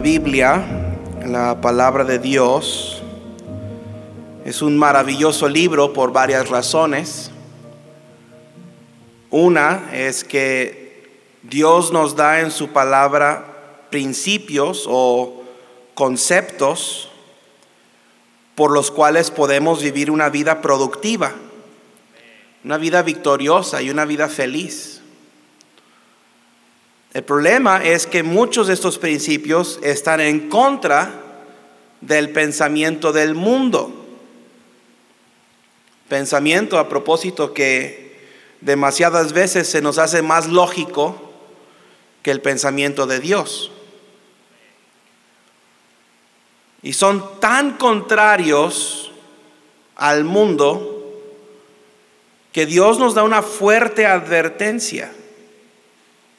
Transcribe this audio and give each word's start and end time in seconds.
La 0.00 0.04
Biblia, 0.04 0.64
la 1.26 1.60
palabra 1.60 2.04
de 2.04 2.18
Dios, 2.18 3.02
es 4.46 4.62
un 4.62 4.78
maravilloso 4.78 5.46
libro 5.46 5.92
por 5.92 6.10
varias 6.10 6.48
razones. 6.48 7.30
Una 9.28 9.90
es 9.92 10.24
que 10.24 11.20
Dios 11.42 11.92
nos 11.92 12.16
da 12.16 12.40
en 12.40 12.50
su 12.50 12.68
palabra 12.68 13.88
principios 13.90 14.86
o 14.88 15.42
conceptos 15.92 17.10
por 18.54 18.70
los 18.70 18.90
cuales 18.90 19.30
podemos 19.30 19.82
vivir 19.82 20.10
una 20.10 20.30
vida 20.30 20.62
productiva, 20.62 21.34
una 22.64 22.78
vida 22.78 23.02
victoriosa 23.02 23.82
y 23.82 23.90
una 23.90 24.06
vida 24.06 24.30
feliz. 24.30 24.99
El 27.12 27.24
problema 27.24 27.82
es 27.84 28.06
que 28.06 28.22
muchos 28.22 28.68
de 28.68 28.74
estos 28.74 28.98
principios 28.98 29.80
están 29.82 30.20
en 30.20 30.48
contra 30.48 31.12
del 32.00 32.30
pensamiento 32.30 33.12
del 33.12 33.34
mundo. 33.34 33.92
Pensamiento 36.08 36.78
a 36.78 36.88
propósito 36.88 37.52
que 37.52 38.20
demasiadas 38.60 39.32
veces 39.32 39.68
se 39.68 39.80
nos 39.80 39.98
hace 39.98 40.22
más 40.22 40.46
lógico 40.48 41.32
que 42.22 42.30
el 42.30 42.40
pensamiento 42.40 43.06
de 43.06 43.18
Dios. 43.18 43.72
Y 46.82 46.92
son 46.92 47.40
tan 47.40 47.72
contrarios 47.72 49.10
al 49.96 50.24
mundo 50.24 50.96
que 52.52 52.66
Dios 52.66 52.98
nos 52.98 53.14
da 53.14 53.22
una 53.22 53.42
fuerte 53.42 54.06
advertencia. 54.06 55.12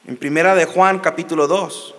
En 0.06 0.16
primera 0.16 0.54
de 0.54 0.64
Juan 0.64 0.98
capítulo 0.98 1.46
2 1.46 1.94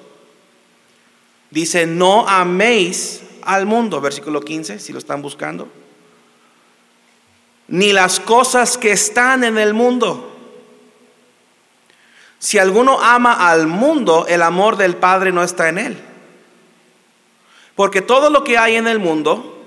dice, 1.51 1.85
"No 1.85 2.27
améis 2.27 3.21
al 3.43 3.65
mundo", 3.65 4.01
versículo 4.01 4.41
15, 4.41 4.79
si 4.79 4.91
lo 4.91 4.99
están 4.99 5.21
buscando. 5.21 5.69
Ni 7.67 7.93
las 7.93 8.19
cosas 8.19 8.77
que 8.77 8.91
están 8.91 9.43
en 9.43 9.57
el 9.57 9.73
mundo. 9.73 10.31
Si 12.39 12.59
alguno 12.59 12.99
ama 13.01 13.49
al 13.49 13.67
mundo, 13.67 14.25
el 14.27 14.41
amor 14.41 14.75
del 14.75 14.97
Padre 14.97 15.31
no 15.31 15.43
está 15.43 15.69
en 15.69 15.77
él. 15.77 15.97
Porque 17.75 18.01
todo 18.01 18.29
lo 18.29 18.43
que 18.43 18.57
hay 18.57 18.75
en 18.75 18.87
el 18.87 18.99
mundo, 18.99 19.63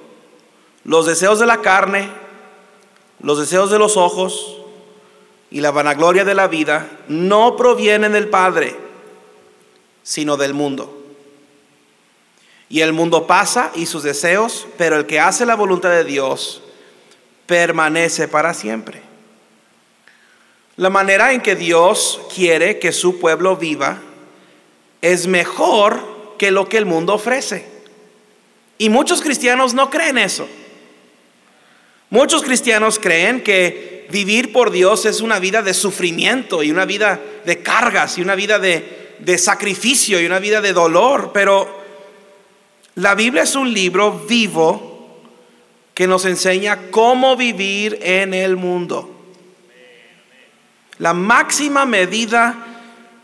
los 0.85 1.07
deseos 1.07 1.41
de 1.41 1.47
la 1.47 1.63
carne, 1.63 2.11
los 3.21 3.39
deseos 3.39 3.71
de 3.71 3.79
los 3.79 3.97
ojos 3.97 4.56
y 5.51 5.61
la 5.61 5.71
vanagloria 5.71 6.25
de 6.25 6.35
la 6.35 6.49
vida, 6.49 6.89
no 7.09 7.57
provienen 7.57 8.13
del 8.13 8.29
Padre, 8.29 8.75
sino 10.03 10.37
del 10.37 10.55
mundo. 10.55 10.93
Y 12.69 12.81
el 12.81 12.93
mundo 12.93 13.27
pasa 13.27 13.71
y 13.75 13.87
sus 13.87 14.03
deseos, 14.03 14.67
pero 14.77 14.97
el 14.97 15.07
que 15.07 15.21
hace 15.21 15.47
la 15.47 15.55
voluntad 15.55 15.91
de 15.91 16.05
Dios 16.05 16.63
permanece 17.47 18.27
para 18.27 18.55
siempre. 18.55 19.03
La 20.77 20.91
manera 20.91 21.33
en 21.33 21.41
que 21.41 21.55
Dios 21.55 22.21
quiere 22.35 22.79
que 22.79 22.93
su 22.93 23.19
pueblo 23.19 23.57
viva 23.57 23.99
es 25.01 25.27
mejor 25.27 26.35
que 26.39 26.51
lo 26.51 26.69
que 26.69 26.77
el 26.77 26.87
mundo 26.87 27.15
ofrece. 27.15 27.67
Y 28.79 28.91
muchos 28.91 29.23
cristianos 29.23 29.73
no 29.73 29.89
creen 29.89 30.19
eso. 30.19 30.47
Muchos 32.11 32.43
cristianos 32.43 32.99
creen 32.99 33.43
que 33.43 33.96
vivir 34.11 34.53
por 34.53 34.71
Dios 34.71 35.05
es 35.07 35.21
una 35.21 35.39
vida 35.39 35.63
de 35.63 35.75
sufrimiento 35.75 36.63
y 36.63 36.71
una 36.71 36.85
vida 36.85 37.21
de 37.45 37.63
cargas 37.63 38.19
y 38.19 38.23
una 38.23 38.35
vida 38.35 38.59
de, 38.59 39.17
de 39.19 39.39
sacrificio 39.39 40.21
y 40.21 40.27
una 40.27 40.39
vida 40.39 40.61
de 40.61 40.73
dolor, 40.73 41.31
pero 41.33 41.85
la 42.95 43.15
Biblia 43.15 43.43
es 43.43 43.55
un 43.55 43.73
libro 43.73 44.13
vivo 44.29 45.23
que 45.95 46.07
nos 46.07 46.25
enseña 46.25 46.91
cómo 46.91 47.37
vivir 47.37 47.99
en 48.03 48.35
el 48.35 48.57
mundo. 48.57 49.11
La 50.99 51.13
máxima 51.13 51.87
medida 51.87 52.55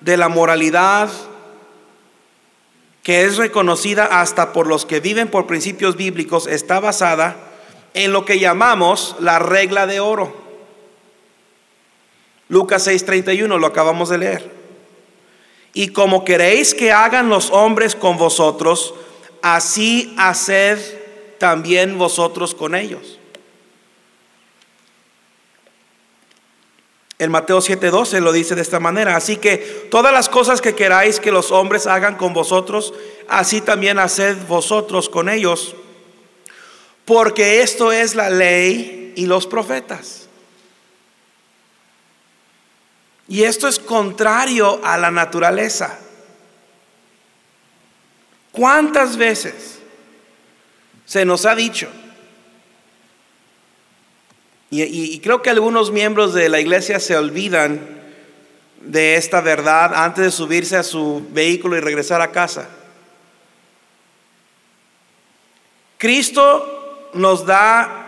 de 0.01 0.17
la 0.17 0.29
moralidad 0.29 1.11
que 3.03 3.25
es 3.25 3.37
reconocida 3.37 4.21
hasta 4.21 4.53
por 4.53 4.67
los 4.67 4.87
que 4.87 5.01
viven 5.01 5.29
por 5.29 5.47
principios 5.47 5.97
bíblicos, 5.97 6.47
está 6.47 6.79
basada 6.81 7.37
en 7.95 8.13
lo 8.13 8.25
que 8.25 8.39
llamamos 8.39 9.17
la 9.19 9.39
regla 9.39 9.87
de 9.87 10.01
oro. 10.01 10.42
Lucas 12.53 12.87
6:31 12.87 13.59
lo 13.59 13.67
acabamos 13.67 14.11
de 14.11 14.19
leer. 14.19 14.51
Y 15.73 15.89
como 15.89 16.23
queréis 16.23 16.75
que 16.75 16.93
hagan 16.93 17.31
los 17.31 17.49
hombres 17.51 17.97
con 17.97 18.19
vosotros, 18.19 18.93
así 19.41 20.15
haced 20.19 20.79
también 21.39 21.97
vosotros 21.97 22.55
con 22.55 22.75
ellos. 22.75 23.19
En 27.19 27.31
Mateo 27.31 27.63
7:12 27.63 28.21
lo 28.21 28.33
dice 28.33 28.55
de 28.55 28.61
esta 28.61 28.79
manera. 28.79 29.17
Así 29.17 29.39
que 29.39 29.57
todas 29.91 30.13
las 30.13 30.29
cosas 30.29 30.61
que 30.61 30.75
queráis 30.75 31.21
que 31.21 31.33
los 31.33 31.53
hombres 31.53 31.87
hagan 31.87 32.17
con 32.17 32.35
vosotros, 32.35 32.93
así 33.29 33.63
también 33.63 33.99
haced 33.99 34.37
vosotros 34.47 35.09
con 35.09 35.31
ellos. 35.31 35.75
Porque 37.07 37.63
esto 37.63 37.93
es 37.93 38.15
la 38.15 38.29
ley 38.29 39.15
y 39.17 39.25
los 39.25 39.47
profetas. 39.47 40.22
Y 43.29 43.45
esto 43.45 43.69
es 43.69 43.79
contrario 43.79 44.81
a 44.85 44.99
la 44.99 45.11
naturaleza. 45.11 45.99
¿Cuántas 48.51 49.17
veces 49.17 49.79
se 51.07 51.25
nos 51.25 51.47
ha 51.47 51.55
dicho? 51.55 51.89
Y, 54.75 55.19
creo 55.21 55.43
que 55.43 55.51
algunos 55.51 55.91
miembros 55.91 56.33
de 56.33 56.49
la 56.49 56.59
iglesia 56.59 56.99
se 56.99 57.15
olvidan 57.15 57.79
de 58.81 59.17
esta 59.17 59.43
verdad 59.43 59.93
antes 59.95 60.25
de 60.25 60.31
subirse 60.31 60.79
a 60.79 60.83
su 60.83 61.27
vehículo 61.31 61.77
y 61.77 61.81
regresar 61.81 62.23
a 62.23 62.33
casa. 62.33 62.71
Cristo 65.99 67.11
nos 67.13 67.45
da 67.45 68.02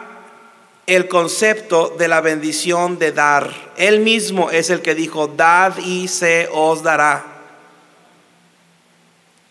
el 0.87 1.09
concepto 1.09 1.95
de 1.99 2.09
la 2.09 2.21
bendición 2.21 2.99
de 2.99 3.12
dar. 3.12 3.72
Él 3.77 4.00
mismo 4.00 4.50
es 4.50 4.71
el 4.71 4.83
que 4.83 4.95
dijo, 4.95 5.28
dad 5.28 5.78
y 5.78 6.09
se 6.09 6.49
os 6.53 6.83
dará. 6.83 7.25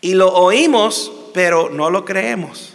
Y 0.00 0.14
lo 0.14 0.32
oímos, 0.32 1.10
pero 1.32 1.70
no 1.70 1.90
lo 1.90 2.04
creemos. 2.04 2.74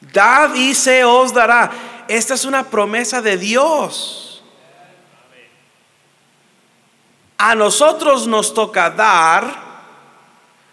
Dad 0.00 0.54
y 0.54 0.74
se 0.74 1.04
os 1.04 1.32
dará. 1.32 1.70
Esta 2.08 2.34
es 2.34 2.44
una 2.44 2.64
promesa 2.64 3.22
de 3.22 3.36
Dios. 3.36 4.42
A 7.38 7.54
nosotros 7.54 8.26
nos 8.26 8.54
toca 8.54 8.90
dar, 8.90 9.52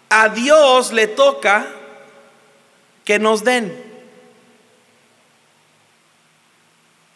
a 0.08 0.28
Dios 0.28 0.92
le 0.92 1.08
toca 1.08 1.66
que 3.04 3.18
nos 3.18 3.42
den. 3.44 3.89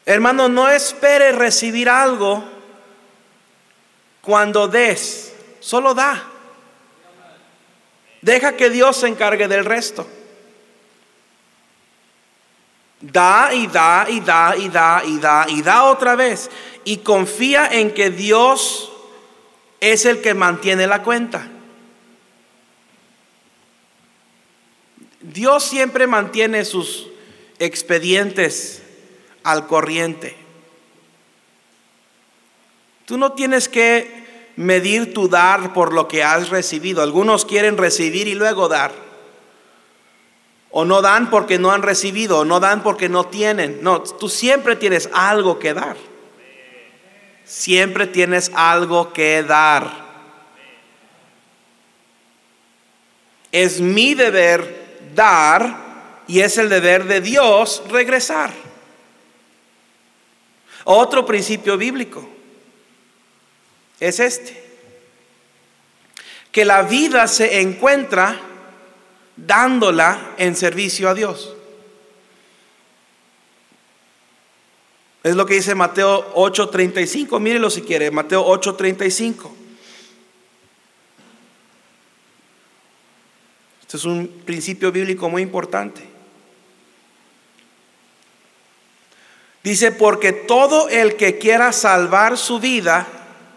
Hermano, 0.07 0.49
no 0.49 0.69
espere 0.69 1.33
recibir 1.33 1.89
algo 1.89 2.45
cuando 4.21 4.69
des, 4.69 5.35
solo 5.61 5.95
da. 5.95 6.31
Deja 8.21 8.57
que 8.57 8.71
Dios 8.71 8.99
se 8.99 9.09
encargue 9.09 9.49
del 9.49 9.65
resto. 9.65 10.07
Da 13.01 13.53
y 13.53 13.67
da 13.67 14.07
y 14.09 14.21
da 14.21 14.57
y 14.57 14.69
da 14.69 15.03
y 15.05 15.19
da 15.19 15.47
y 15.49 15.63
da 15.63 15.85
otra 15.85 16.17
vez. 16.17 16.51
Y 16.85 16.99
confía 16.99 17.67
en 17.71 17.93
que 17.93 18.11
Dios 18.11 18.91
es 19.81 20.05
el 20.07 20.23
que 20.23 20.35
mantiene 20.35 20.87
la 20.87 21.03
cuenta. 21.03 21.49
Dios 25.21 25.65
siempre 25.65 26.07
mantiene 26.07 26.65
sus 26.65 27.09
expedientes 27.59 28.84
al 29.45 29.67
corriente. 29.67 30.37
Tú 33.07 33.19
no 33.19 33.33
tienes 33.33 33.69
que 33.69 34.53
medir 34.57 35.13
tu 35.13 35.29
dar 35.29 35.73
por 35.73 35.93
lo 35.93 36.09
que 36.09 36.25
has 36.25 36.49
recibido. 36.49 37.03
Algunos 37.03 37.45
quieren 37.45 37.77
recibir 37.77 38.27
y 38.27 38.35
luego 38.35 38.69
dar. 38.69 38.93
O 40.71 40.85
no 40.85 41.03
dan 41.03 41.31
porque 41.31 41.59
no 41.59 41.71
han 41.71 41.83
recibido, 41.83 42.41
o 42.41 42.45
no 42.45 42.59
dan 42.59 42.83
porque 42.83 43.09
no 43.09 43.27
tienen. 43.27 43.79
No, 43.83 44.03
tú 44.03 44.29
siempre 44.29 44.75
tienes 44.75 45.09
algo 45.13 45.59
que 45.59 45.75
dar. 45.75 45.97
Siempre 47.45 48.07
tienes 48.07 48.51
algo 48.55 49.13
que 49.13 49.43
dar. 49.43 50.05
Es 53.53 53.81
mi 53.81 54.15
deber 54.15 55.11
dar 55.15 55.77
y 56.27 56.41
es 56.41 56.59
el 56.59 56.69
deber 56.69 57.05
de 57.05 57.21
Dios 57.21 57.83
regresar. 57.91 58.51
Otro 60.85 61.25
principio 61.25 61.77
bíblico 61.77 62.27
es 64.01 64.21
este. 64.21 64.63
que 66.53 66.65
la 66.65 66.83
vida 66.83 67.27
se 67.27 67.61
encuentra 67.61 68.41
dándola 69.37 70.35
en 70.39 70.55
servicio 70.55 71.09
a 71.09 71.15
Dios. 71.15 71.53
Es 75.25 75.35
lo 75.35 75.47
que 75.47 75.55
dice 75.55 75.75
Mateo 75.75 76.33
8:35. 76.37 77.41
Mírelo 77.41 77.71
si 77.71 77.83
quiere, 77.83 78.13
Mateo 78.13 78.45
8:35. 78.47 79.51
Este 83.81 83.97
es 83.97 84.05
un 84.05 84.29
principio 84.45 84.93
bíblico 84.93 85.29
muy 85.29 85.43
importante. 85.43 86.14
Dice, 89.65 89.91
porque 89.91 90.33
todo 90.33 90.89
el 90.89 91.17
que 91.17 91.39
quiera 91.39 91.73
salvar 91.73 92.39
su 92.39 92.61
vida, 92.61 93.09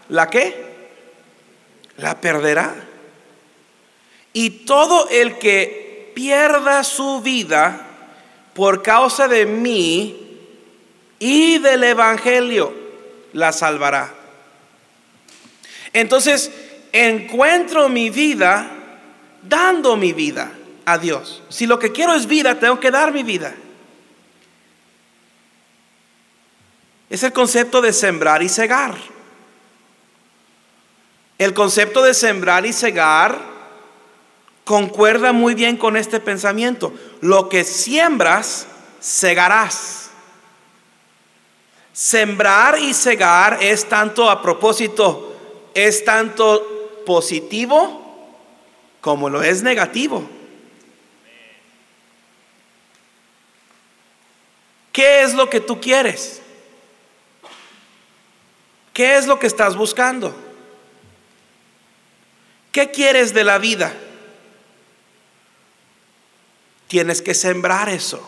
¿la 0.08 0.28
qué? 0.28 0.66
La 1.98 2.20
perderá. 2.20 2.74
Y 4.32 4.50
todo 4.64 5.08
el 5.10 5.38
que 5.38 6.12
pierda 6.16 6.82
su 6.82 7.20
vida 7.20 7.86
por 8.54 8.82
causa 8.82 9.28
de 9.28 9.46
mí, 9.46 10.28
y 11.18 11.58
del 11.58 11.84
Evangelio 11.84 12.72
la 13.32 13.52
salvará. 13.52 14.14
Entonces, 15.92 16.50
encuentro 16.92 17.88
mi 17.88 18.10
vida 18.10 18.70
dando 19.42 19.96
mi 19.96 20.12
vida 20.12 20.52
a 20.84 20.98
Dios. 20.98 21.42
Si 21.48 21.66
lo 21.66 21.78
que 21.78 21.92
quiero 21.92 22.14
es 22.14 22.26
vida, 22.26 22.58
tengo 22.58 22.78
que 22.78 22.90
dar 22.90 23.12
mi 23.12 23.22
vida. 23.22 23.54
Es 27.10 27.22
el 27.22 27.32
concepto 27.32 27.80
de 27.80 27.92
sembrar 27.92 28.42
y 28.42 28.48
cegar. 28.48 28.94
El 31.38 31.54
concepto 31.54 32.02
de 32.02 32.14
sembrar 32.14 32.66
y 32.66 32.72
cegar 32.72 33.38
concuerda 34.64 35.32
muy 35.32 35.54
bien 35.54 35.76
con 35.76 35.96
este 35.96 36.20
pensamiento. 36.20 36.92
Lo 37.20 37.48
que 37.48 37.64
siembras, 37.64 38.66
segarás. 39.00 40.10
Sembrar 41.92 42.78
y 42.78 42.92
cegar 42.92 43.58
es 43.62 43.88
tanto 43.88 44.28
a 44.28 44.42
propósito, 44.42 45.36
es 45.74 46.04
tanto 46.04 47.02
positivo 47.06 48.04
como 49.00 49.30
lo 49.30 49.42
es 49.42 49.62
negativo. 49.62 50.28
¿Qué 54.92 55.22
es 55.22 55.34
lo 55.34 55.48
que 55.48 55.60
tú 55.60 55.80
quieres? 55.80 56.42
¿Qué 58.98 59.16
es 59.16 59.28
lo 59.28 59.38
que 59.38 59.46
estás 59.46 59.76
buscando? 59.76 60.34
¿Qué 62.72 62.90
quieres 62.90 63.32
de 63.32 63.44
la 63.44 63.58
vida? 63.58 63.94
Tienes 66.88 67.22
que 67.22 67.32
sembrar 67.32 67.88
eso. 67.88 68.20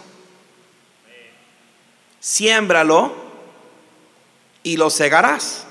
Siémbralo 2.21 3.13
y 4.63 4.77
lo 4.77 4.91
cegarás. 4.91 5.67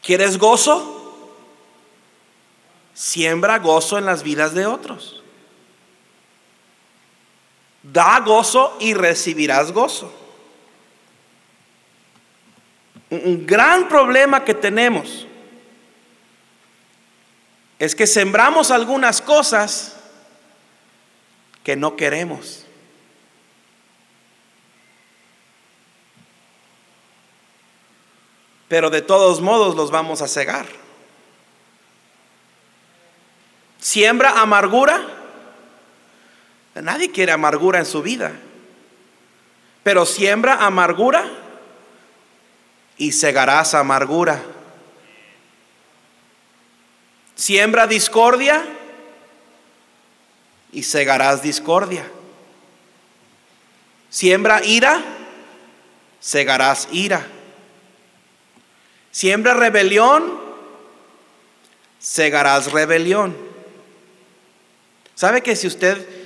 ¿Quieres 0.00 0.38
gozo? 0.38 1.36
Siembra 2.94 3.58
gozo 3.58 3.98
en 3.98 4.06
las 4.06 4.22
vidas 4.22 4.54
de 4.54 4.64
otros. 4.64 5.22
Da 7.82 8.20
gozo 8.20 8.78
y 8.80 8.94
recibirás 8.94 9.70
gozo. 9.70 10.20
Un 13.12 13.46
gran 13.46 13.90
problema 13.90 14.42
que 14.42 14.54
tenemos 14.54 15.26
es 17.78 17.94
que 17.94 18.06
sembramos 18.06 18.70
algunas 18.70 19.20
cosas 19.20 19.96
que 21.62 21.76
no 21.76 21.94
queremos. 21.94 22.64
pero 28.72 28.88
de 28.88 29.02
todos 29.02 29.42
modos 29.42 29.76
los 29.76 29.90
vamos 29.90 30.22
a 30.22 30.28
cegar. 30.28 30.64
Siembra 33.78 34.40
amargura. 34.40 34.98
Nadie 36.76 37.10
quiere 37.10 37.32
amargura 37.32 37.80
en 37.80 37.84
su 37.84 38.00
vida, 38.00 38.32
pero 39.82 40.06
siembra 40.06 40.64
amargura 40.64 41.41
y 42.96 43.12
cegarás 43.12 43.74
amargura. 43.74 44.42
Siembra 47.34 47.86
discordia 47.86 48.64
y 50.72 50.82
cegarás 50.82 51.42
discordia. 51.42 52.04
Siembra 54.10 54.64
ira, 54.64 55.02
cegarás 56.22 56.88
ira. 56.92 57.26
Siembra 59.10 59.54
rebelión, 59.54 60.40
segarás 61.98 62.72
rebelión. 62.72 63.36
¿Sabe 65.14 65.42
que 65.42 65.56
si 65.56 65.66
usted 65.66 66.22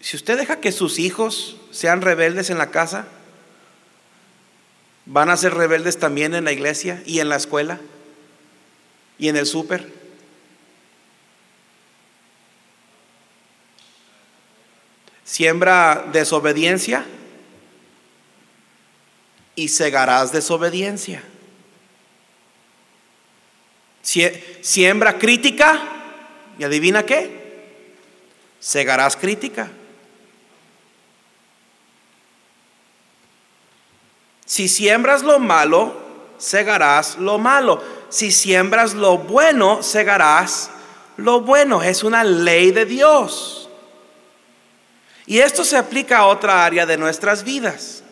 si 0.00 0.16
usted 0.16 0.38
deja 0.38 0.60
que 0.60 0.72
sus 0.72 0.98
hijos 0.98 1.56
sean 1.70 2.00
rebeldes 2.00 2.48
en 2.48 2.56
la 2.56 2.70
casa, 2.70 3.06
van 5.12 5.28
a 5.28 5.36
ser 5.36 5.54
rebeldes 5.54 5.98
también 5.98 6.34
en 6.34 6.44
la 6.44 6.52
iglesia 6.52 7.02
y 7.04 7.18
en 7.18 7.28
la 7.28 7.36
escuela 7.36 7.80
y 9.18 9.28
en 9.28 9.36
el 9.36 9.46
súper? 9.46 9.92
Siembra 15.24 16.08
desobediencia, 16.12 17.04
y 19.60 19.68
cegarás 19.68 20.32
desobediencia. 20.32 21.22
Siembra 24.02 25.18
crítica 25.18 25.82
y 26.58 26.64
adivina 26.64 27.04
qué, 27.04 27.66
segarás 28.58 29.16
crítica. 29.16 29.70
Si 34.50 34.66
siembras 34.66 35.22
lo 35.22 35.38
malo, 35.38 35.94
segarás 36.36 37.16
lo 37.18 37.38
malo. 37.38 37.80
Si 38.08 38.32
siembras 38.32 38.94
lo 38.94 39.18
bueno, 39.18 39.80
segarás 39.84 40.70
lo 41.16 41.42
bueno. 41.42 41.84
Es 41.84 42.02
una 42.02 42.24
ley 42.24 42.72
de 42.72 42.84
Dios. 42.84 43.68
Y 45.26 45.38
esto 45.38 45.62
se 45.62 45.76
aplica 45.76 46.18
a 46.18 46.26
otra 46.26 46.64
área 46.64 46.84
de 46.84 46.96
nuestras 46.96 47.44
vidas 47.44 48.02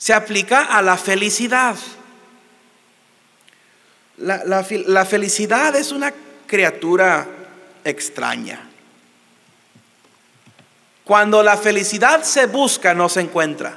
se 0.00 0.14
aplica 0.14 0.62
a 0.62 0.80
la 0.80 0.96
felicidad. 0.96 1.76
La, 4.16 5.04
felicidad 5.04 5.76
es 5.76 5.92
una 5.92 6.14
criatura 6.46 7.26
extraña. 7.84 8.66
Cuando 11.04 11.42
la 11.42 11.58
felicidad 11.58 12.22
se 12.22 12.46
busca, 12.46 12.94
no 12.94 13.10
se 13.10 13.20
encuentra. 13.20 13.76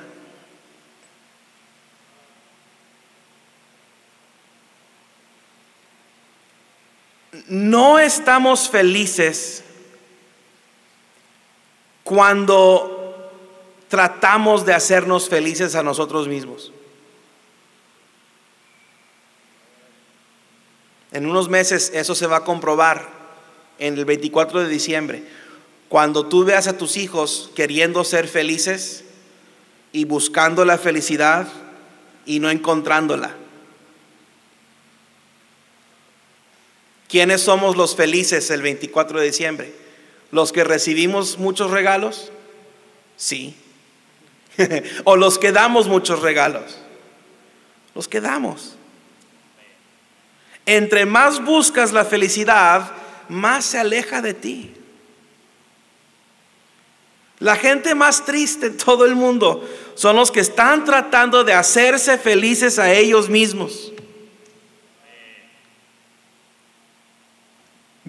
No 7.50 7.93
estamos 8.04 8.70
felices 8.70 9.64
cuando 12.04 13.32
tratamos 13.88 14.66
de 14.66 14.74
hacernos 14.74 15.30
felices 15.30 15.76
a 15.76 15.84
nosotros 15.84 16.28
mismos. 16.28 16.72
En 21.12 21.28
unos 21.28 21.48
meses 21.48 21.92
eso 21.94 22.16
se 22.16 22.28
va 22.28 22.38
a 22.38 22.44
comprobar 22.44 23.08
en 23.78 23.98
el 23.98 24.06
24 24.06 24.62
de 24.62 24.68
diciembre. 24.68 25.24
Cuando 25.90 26.26
tú 26.26 26.44
veas 26.44 26.68
a 26.68 26.78
tus 26.78 26.98
hijos 26.98 27.52
queriendo 27.56 28.04
ser 28.04 28.28
felices 28.28 29.06
y 29.92 30.06
buscando 30.06 30.66
la 30.66 30.80
felicidad 30.80 31.48
y 32.26 32.40
no 32.40 32.50
encontrándola. 32.50 33.36
¿Quiénes 37.14 37.42
somos 37.42 37.78
los 37.78 37.96
felices 37.96 38.50
el 38.50 38.64
24 38.64 39.20
de 39.20 39.28
diciembre? 39.28 39.72
¿Los 40.32 40.52
que 40.52 40.64
recibimos 40.64 41.38
muchos 41.38 41.70
regalos? 41.70 42.32
Sí. 43.18 43.56
o 45.04 45.16
los 45.16 45.38
que 45.38 45.52
damos 45.52 45.88
muchos 45.88 46.24
regalos. 46.24 46.80
Los 47.94 48.08
que 48.08 48.20
damos. 48.20 48.78
Entre 50.66 51.06
más 51.06 51.46
buscas 51.46 51.94
la 51.94 52.04
felicidad, 52.04 52.92
más 53.30 53.66
se 53.66 53.78
aleja 53.78 54.24
de 54.24 54.34
ti. 54.34 54.74
La 57.38 57.58
gente 57.58 57.94
más 57.94 58.26
triste 58.26 58.66
en 58.66 58.78
todo 58.78 59.06
el 59.06 59.14
mundo 59.14 59.70
son 59.94 60.16
los 60.16 60.32
que 60.32 60.40
están 60.40 60.84
tratando 60.84 61.44
de 61.44 61.54
hacerse 61.54 62.18
felices 62.18 62.80
a 62.80 62.92
ellos 62.92 63.30
mismos. 63.30 63.94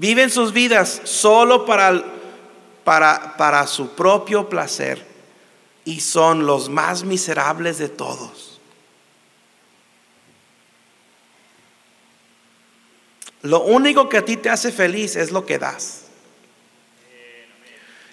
Viven 0.05 0.29
sus 0.29 0.53
vidas 0.53 1.01
solo 1.05 1.65
para, 1.65 2.05
para, 2.85 3.39
para 3.39 3.67
su 3.67 3.93
propio 3.93 4.51
placer 4.51 5.03
y 5.87 6.01
son 6.01 6.45
los 6.45 6.69
más 6.69 7.05
miserables 7.05 7.79
de 7.79 7.89
todos. 7.89 8.61
Lo 13.41 13.63
único 13.63 14.11
que 14.11 14.19
a 14.19 14.25
ti 14.27 14.37
te 14.37 14.51
hace 14.51 14.73
feliz 14.73 15.17
es 15.17 15.31
lo 15.31 15.47
que 15.47 15.59
das. 15.59 16.03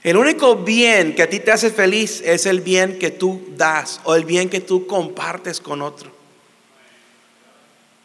El 0.01 0.15
único 0.15 0.55
bien 0.55 1.13
que 1.13 1.24
a 1.24 1.29
ti 1.29 1.41
te 1.41 1.51
hace 1.51 1.71
feliz 1.71 2.21
es 2.24 2.45
el 2.45 2.62
bien 2.62 3.00
que 3.00 3.12
tú 3.12 3.50
das 3.57 4.00
o 4.05 4.15
el 4.15 4.24
bien 4.24 4.50
que 4.50 4.62
tú 4.62 4.88
compartes 4.88 5.60
con 5.60 5.81
otro. 5.81 6.10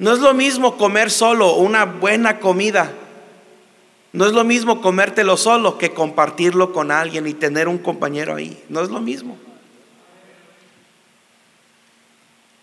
No 0.00 0.12
es 0.12 0.18
lo 0.18 0.34
mismo 0.34 0.76
comer 0.76 1.08
solo 1.08 1.54
una 1.54 1.84
buena 1.84 2.40
comida. 2.40 2.92
No 4.16 4.24
es 4.24 4.32
lo 4.32 4.44
mismo 4.44 4.80
comértelo 4.80 5.36
solo 5.36 5.76
que 5.76 5.92
compartirlo 5.92 6.72
con 6.72 6.90
alguien 6.90 7.26
y 7.26 7.34
tener 7.34 7.68
un 7.68 7.76
compañero 7.76 8.34
ahí. 8.34 8.64
No 8.70 8.80
es 8.80 8.88
lo 8.88 8.98
mismo. 8.98 9.36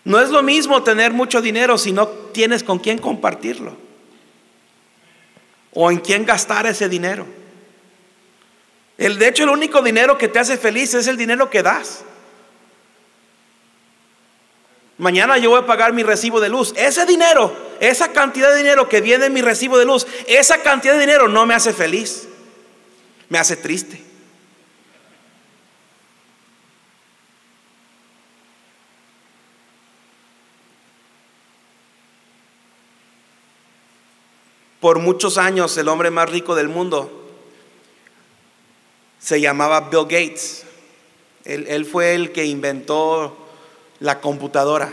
No 0.02 0.20
es 0.20 0.30
lo 0.30 0.42
mismo 0.42 0.82
tener 0.82 1.12
mucho 1.12 1.40
dinero 1.40 1.78
si 1.78 1.92
no 1.92 2.08
tienes 2.08 2.64
con 2.64 2.80
quién 2.80 2.98
compartirlo 2.98 3.76
o 5.72 5.92
en 5.92 5.98
quién 5.98 6.26
gastar 6.26 6.66
ese 6.66 6.88
dinero. 6.88 7.24
El, 8.98 9.16
de 9.20 9.28
hecho, 9.28 9.44
el 9.44 9.50
único 9.50 9.80
dinero 9.80 10.18
que 10.18 10.26
te 10.26 10.40
hace 10.40 10.56
feliz 10.56 10.92
es 10.94 11.06
el 11.06 11.16
dinero 11.16 11.50
que 11.50 11.62
das. 11.62 12.02
Mañana 14.98 15.38
yo 15.38 15.50
voy 15.50 15.60
a 15.60 15.66
pagar 15.66 15.92
mi 15.92 16.02
recibo 16.02 16.40
de 16.40 16.48
luz. 16.48 16.72
Ese 16.76 17.04
dinero, 17.06 17.54
esa 17.80 18.12
cantidad 18.12 18.50
de 18.50 18.58
dinero 18.58 18.88
que 18.88 19.00
viene 19.00 19.26
en 19.26 19.32
mi 19.32 19.42
recibo 19.42 19.76
de 19.78 19.84
luz, 19.84 20.06
esa 20.26 20.62
cantidad 20.62 20.94
de 20.94 21.00
dinero 21.00 21.28
no 21.28 21.46
me 21.46 21.54
hace 21.54 21.72
feliz. 21.72 22.28
Me 23.28 23.38
hace 23.38 23.56
triste. 23.56 24.00
Por 34.84 34.98
muchos 34.98 35.38
años 35.38 35.76
el 35.78 35.88
hombre 35.88 36.10
más 36.10 36.28
rico 36.28 36.54
del 36.54 36.68
mundo 36.68 37.24
se 39.18 39.40
llamaba 39.40 39.88
Bill 39.88 40.02
Gates. 40.02 40.64
Él, 41.46 41.86
fue 41.86 42.14
el 42.14 42.32
que 42.32 42.44
inventó 42.44 43.43
la 44.00 44.20
computadora. 44.20 44.92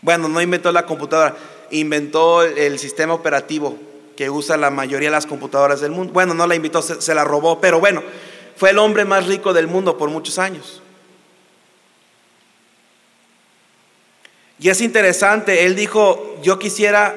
Bueno, 0.00 0.28
no 0.28 0.40
inventó 0.40 0.72
la 0.72 0.84
computadora, 0.84 1.36
inventó 1.70 2.42
el 2.42 2.78
sistema 2.78 3.14
operativo 3.14 3.78
que 4.16 4.30
usa 4.30 4.56
la 4.56 4.70
mayoría 4.70 5.08
de 5.08 5.16
las 5.16 5.26
computadoras 5.26 5.80
del 5.80 5.92
mundo. 5.92 6.12
Bueno, 6.12 6.34
no 6.34 6.46
la 6.46 6.54
inventó, 6.54 6.82
se, 6.82 7.14
la 7.14 7.24
robó, 7.24 7.60
pero 7.60 7.80
bueno, 7.80 8.02
fue 8.56 8.70
el 8.70 8.78
hombre 8.78 9.04
más 9.04 9.26
rico 9.26 9.52
del 9.52 9.66
mundo 9.66 9.96
por 9.96 10.10
muchos 10.10 10.38
años. 10.38 10.82
Y 14.58 14.68
es 14.68 14.80
interesante, 14.80 15.66
él 15.66 15.74
dijo, 15.74 16.36
yo 16.42 16.58
quisiera 16.58 17.16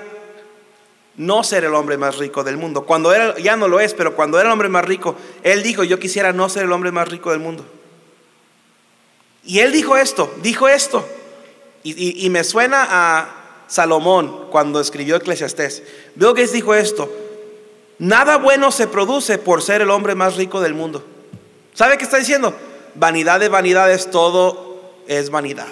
no 1.17 1.44
ser 1.44 1.63
el 1.63 1.75
hombre 1.75 1.98
más 1.98 2.17
rico 2.17 2.44
del 2.44 2.58
mundo. 2.58 2.86
Cuando 2.86 3.13
era, 3.13 3.38
ya 3.38 3.55
no 3.55 3.67
lo 3.67 3.79
es, 3.79 3.94
pero 3.94 4.15
cuando 4.15 4.39
era 4.39 4.50
el 4.50 4.53
hombre 4.53 4.70
más 4.70 4.86
rico, 4.86 5.15
él 5.44 5.62
dijo, 5.62 5.84
yo 5.84 6.00
quisiera 6.00 6.34
no 6.34 6.50
ser 6.50 6.63
el 6.63 6.72
hombre 6.72 6.91
más 6.91 7.08
rico 7.08 7.32
del 7.32 7.39
mundo. 7.39 7.65
Y 9.46 9.60
él 9.60 9.72
dijo 9.72 9.96
esto, 9.96 10.34
dijo 10.42 10.68
esto. 10.68 11.08
Y, 11.84 12.28
me 12.32 12.44
suena 12.44 12.88
a 12.90 13.64
Salomón 13.68 14.48
cuando 14.50 14.82
escribió 14.82 15.18
Eclesiastés. 15.18 15.84
Bill 16.16 16.30
Gates 16.30 16.52
dijo 16.52 16.74
esto, 16.74 17.12
nada 18.00 18.38
bueno 18.38 18.72
se 18.72 18.88
produce 18.88 19.38
por 19.38 19.62
ser 19.62 19.84
el 19.84 19.92
hombre 19.92 20.16
más 20.16 20.36
rico 20.36 20.62
del 20.62 20.74
mundo. 20.74 21.06
¿Sabe 21.75 22.00
qué 22.00 22.06
está 22.06 22.18
diciendo? 22.18 22.56
Vanidad 22.96 23.40
de 23.40 23.50
vanidades, 23.50 24.10
todo 24.10 24.94
es 25.08 25.30
vanidad. 25.30 25.68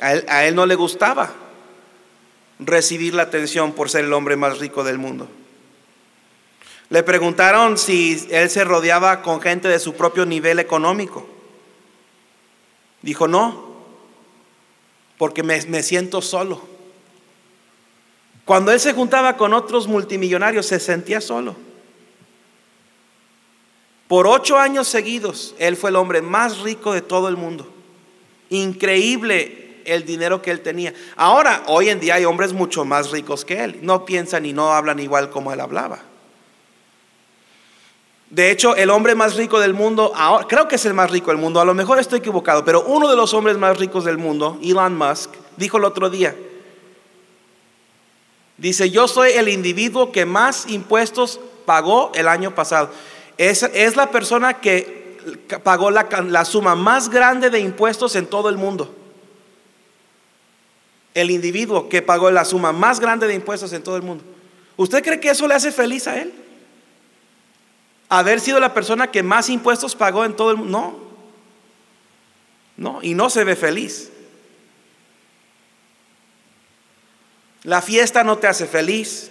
A 0.00 0.44
él, 0.44 0.54
no 0.54 0.66
le 0.66 0.74
gustaba 0.74 1.32
recibir 2.58 3.14
la 3.14 3.24
atención 3.24 3.72
por 3.72 3.90
ser 3.90 4.04
el 4.04 4.12
hombre 4.12 4.36
más 4.36 4.58
rico 4.58 4.82
del 4.82 4.98
mundo. 4.98 5.28
Le 6.90 7.02
preguntaron 7.02 7.78
si 7.78 8.26
él 8.30 8.50
se 8.50 8.64
rodeaba 8.64 9.22
con 9.22 9.40
gente 9.40 9.68
de 9.68 9.78
su 9.78 9.94
propio 9.94 10.26
nivel 10.26 10.58
económico. 10.58 11.26
Dijo, 13.02 13.28
no, 13.28 13.74
porque 15.18 15.42
me, 15.42 15.82
siento 15.82 16.20
solo. 16.22 16.60
Cuando 18.44 18.72
él 18.72 18.80
se 18.80 18.92
juntaba 18.92 19.36
con 19.36 19.54
otros 19.54 19.86
multimillonarios, 19.86 20.66
se 20.66 20.80
sentía 20.80 21.20
solo. 21.20 21.56
Por 24.08 24.26
ocho 24.26 24.58
años 24.58 24.86
seguidos, 24.86 25.54
él 25.58 25.76
fue 25.76 25.90
el 25.90 25.96
hombre 25.96 26.20
más 26.20 26.60
rico 26.60 26.92
de 26.92 27.00
todo 27.00 27.28
el 27.28 27.36
mundo. 27.36 27.72
Increíble 28.50 29.80
el 29.86 30.04
dinero 30.04 30.42
que 30.42 30.50
él 30.50 30.60
tenía. 30.60 30.92
Ahora, 31.16 31.62
hoy 31.66 31.88
en 31.88 32.00
día 32.00 32.16
hay 32.16 32.24
hombres 32.24 32.52
mucho 32.52 32.84
más 32.84 33.10
ricos 33.10 33.44
que 33.44 33.64
él. 33.64 33.78
No 33.82 34.04
piensan 34.04 34.44
y 34.46 34.52
no 34.52 34.72
hablan 34.72 34.98
igual 34.98 35.30
como 35.30 35.52
él 35.52 35.60
hablaba. 35.60 36.00
De 38.34 38.50
hecho, 38.50 38.74
el 38.74 38.90
hombre 38.90 39.14
más 39.14 39.36
rico 39.36 39.60
del 39.60 39.74
mundo, 39.74 40.12
creo 40.48 40.66
que 40.66 40.74
es 40.74 40.84
el 40.86 40.92
más 40.92 41.08
rico 41.08 41.30
del 41.30 41.38
mundo, 41.38 41.60
a 41.60 41.64
lo 41.64 41.72
mejor 41.72 42.00
estoy 42.00 42.18
equivocado, 42.18 42.64
pero 42.64 42.82
uno 42.82 43.08
de 43.08 43.14
los 43.14 43.32
hombres 43.32 43.56
más 43.56 43.78
ricos 43.78 44.04
del 44.04 44.18
mundo, 44.18 44.58
Elon 44.60 44.98
Musk, 44.98 45.30
dijo 45.56 45.76
el 45.76 45.84
otro 45.84 46.10
día, 46.10 46.34
dice, 48.56 48.90
yo 48.90 49.06
soy 49.06 49.30
el 49.34 49.48
individuo 49.48 50.10
que 50.10 50.26
más 50.26 50.66
impuestos 50.68 51.38
pagó 51.64 52.10
el 52.16 52.26
año 52.26 52.56
pasado. 52.56 52.90
Es, 53.38 53.62
es 53.62 53.94
la 53.94 54.10
persona 54.10 54.54
que 54.54 55.16
pagó 55.62 55.92
la, 55.92 56.08
la 56.26 56.44
suma 56.44 56.74
más 56.74 57.10
grande 57.10 57.50
de 57.50 57.60
impuestos 57.60 58.16
en 58.16 58.26
todo 58.26 58.48
el 58.48 58.56
mundo 58.56 58.92
el 61.14 61.30
individuo 61.30 61.88
que 61.88 62.02
pagó 62.02 62.28
la 62.32 62.44
suma 62.44 62.72
más 62.72 62.98
grande 62.98 63.28
de 63.28 63.34
impuestos 63.34 63.72
en 63.72 63.84
todo 63.84 63.96
el 63.96 64.02
mundo. 64.02 64.24
¿Usted 64.76 65.04
cree 65.04 65.20
que 65.20 65.30
eso 65.30 65.46
le 65.46 65.54
hace 65.54 65.70
feliz 65.70 66.08
a 66.08 66.20
él? 66.20 66.43
Haber 68.08 68.40
sido 68.40 68.60
la 68.60 68.74
persona 68.74 69.10
que 69.10 69.22
más 69.22 69.48
impuestos 69.48 69.94
pagó 69.94 70.24
en 70.24 70.36
todo 70.36 70.50
el 70.50 70.56
mundo. 70.58 70.78
No. 70.78 71.04
No, 72.76 72.98
y 73.02 73.14
no 73.14 73.30
se 73.30 73.44
ve 73.44 73.56
feliz. 73.56 74.10
La 77.62 77.80
fiesta 77.80 78.24
no 78.24 78.38
te 78.38 78.46
hace 78.46 78.66
feliz. 78.66 79.30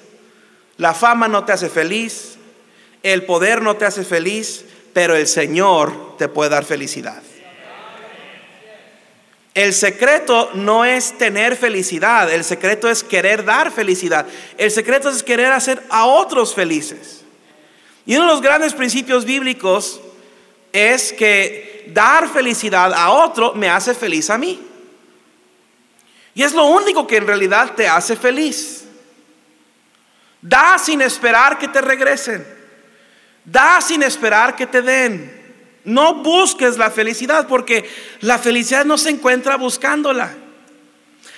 La 0.77 0.93
fama 0.93 1.27
no 1.27 1.45
te 1.45 1.51
hace 1.51 1.69
feliz. 1.69 2.37
El 3.03 3.25
poder 3.25 3.61
no 3.61 3.75
te 3.75 3.85
hace 3.85 4.03
feliz. 4.03 4.65
Pero 4.93 5.15
el 5.15 5.27
Señor 5.27 6.17
te 6.17 6.27
puede 6.27 6.49
dar 6.49 6.65
felicidad. 6.65 7.21
El 9.53 9.73
secreto 9.73 10.49
no 10.55 10.83
es 10.83 11.15
tener 11.17 11.55
felicidad, 11.55 12.31
el 12.31 12.43
secreto 12.43 12.89
es 12.89 13.03
querer 13.03 13.45
dar 13.45 13.71
felicidad. 13.71 14.25
El 14.57 14.71
secreto 14.71 15.09
es 15.09 15.21
querer 15.21 15.51
hacer 15.51 15.83
a 15.89 16.05
otros 16.05 16.55
felices. 16.55 17.22
Y 18.05 18.15
uno 18.15 18.25
de 18.25 18.31
los 18.33 18.41
grandes 18.41 18.73
principios 18.73 19.25
bíblicos 19.25 20.01
es 20.71 21.13
que 21.13 21.85
dar 21.93 22.27
felicidad 22.27 22.93
a 22.93 23.11
otro 23.11 23.53
me 23.53 23.69
hace 23.69 23.93
feliz 23.93 24.29
a 24.29 24.37
mí. 24.37 24.59
Y 26.35 26.43
es 26.43 26.53
lo 26.53 26.65
único 26.65 27.05
que 27.05 27.17
en 27.17 27.27
realidad 27.27 27.73
te 27.75 27.87
hace 27.87 28.15
feliz. 28.15 28.85
Da 30.41 30.77
sin 30.77 31.01
esperar 31.01 31.57
que 31.57 31.67
te 31.67 31.79
regresen. 31.79 32.45
Da 33.45 33.79
sin 33.81 34.03
esperar 34.03 34.55
que 34.55 34.67
te 34.67 34.81
den. 34.81 35.41
No 35.85 36.15
busques 36.15 36.77
la 36.77 36.89
felicidad 36.89 37.47
porque 37.47 37.89
la 38.21 38.37
felicidad 38.39 38.83
no 38.83 38.97
se 38.97 39.11
encuentra 39.11 39.57
buscándola. 39.57 40.33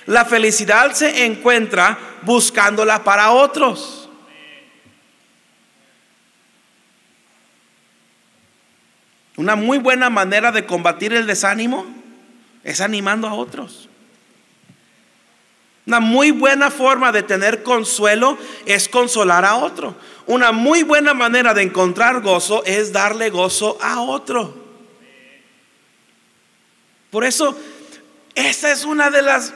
La 0.06 0.24
felicidad 0.24 0.92
se 0.92 1.24
encuentra 1.24 1.98
buscándola 2.22 3.04
para 3.04 3.32
otros. 3.32 4.05
Una 9.36 9.54
muy 9.54 9.78
buena 9.78 10.10
manera 10.10 10.50
de 10.50 10.64
combatir 10.66 11.12
el 11.12 11.26
desánimo 11.26 11.86
es 12.64 12.80
animando 12.80 13.28
a 13.28 13.34
otros. 13.34 13.88
Una 15.86 16.00
muy 16.00 16.32
buena 16.32 16.70
forma 16.70 17.12
de 17.12 17.22
tener 17.22 17.62
consuelo 17.62 18.38
es 18.64 18.88
consolar 18.88 19.44
a 19.44 19.56
otro. 19.56 19.94
Una 20.26 20.50
muy 20.50 20.82
buena 20.82 21.14
manera 21.14 21.54
de 21.54 21.62
encontrar 21.62 22.22
gozo 22.22 22.64
es 22.64 22.92
darle 22.92 23.30
gozo 23.30 23.78
a 23.80 24.00
otro. 24.00 24.66
Por 27.10 27.24
eso, 27.24 27.56
esa 28.34 28.72
es 28.72 28.84
una 28.84 29.10
de 29.10 29.22
las 29.22 29.54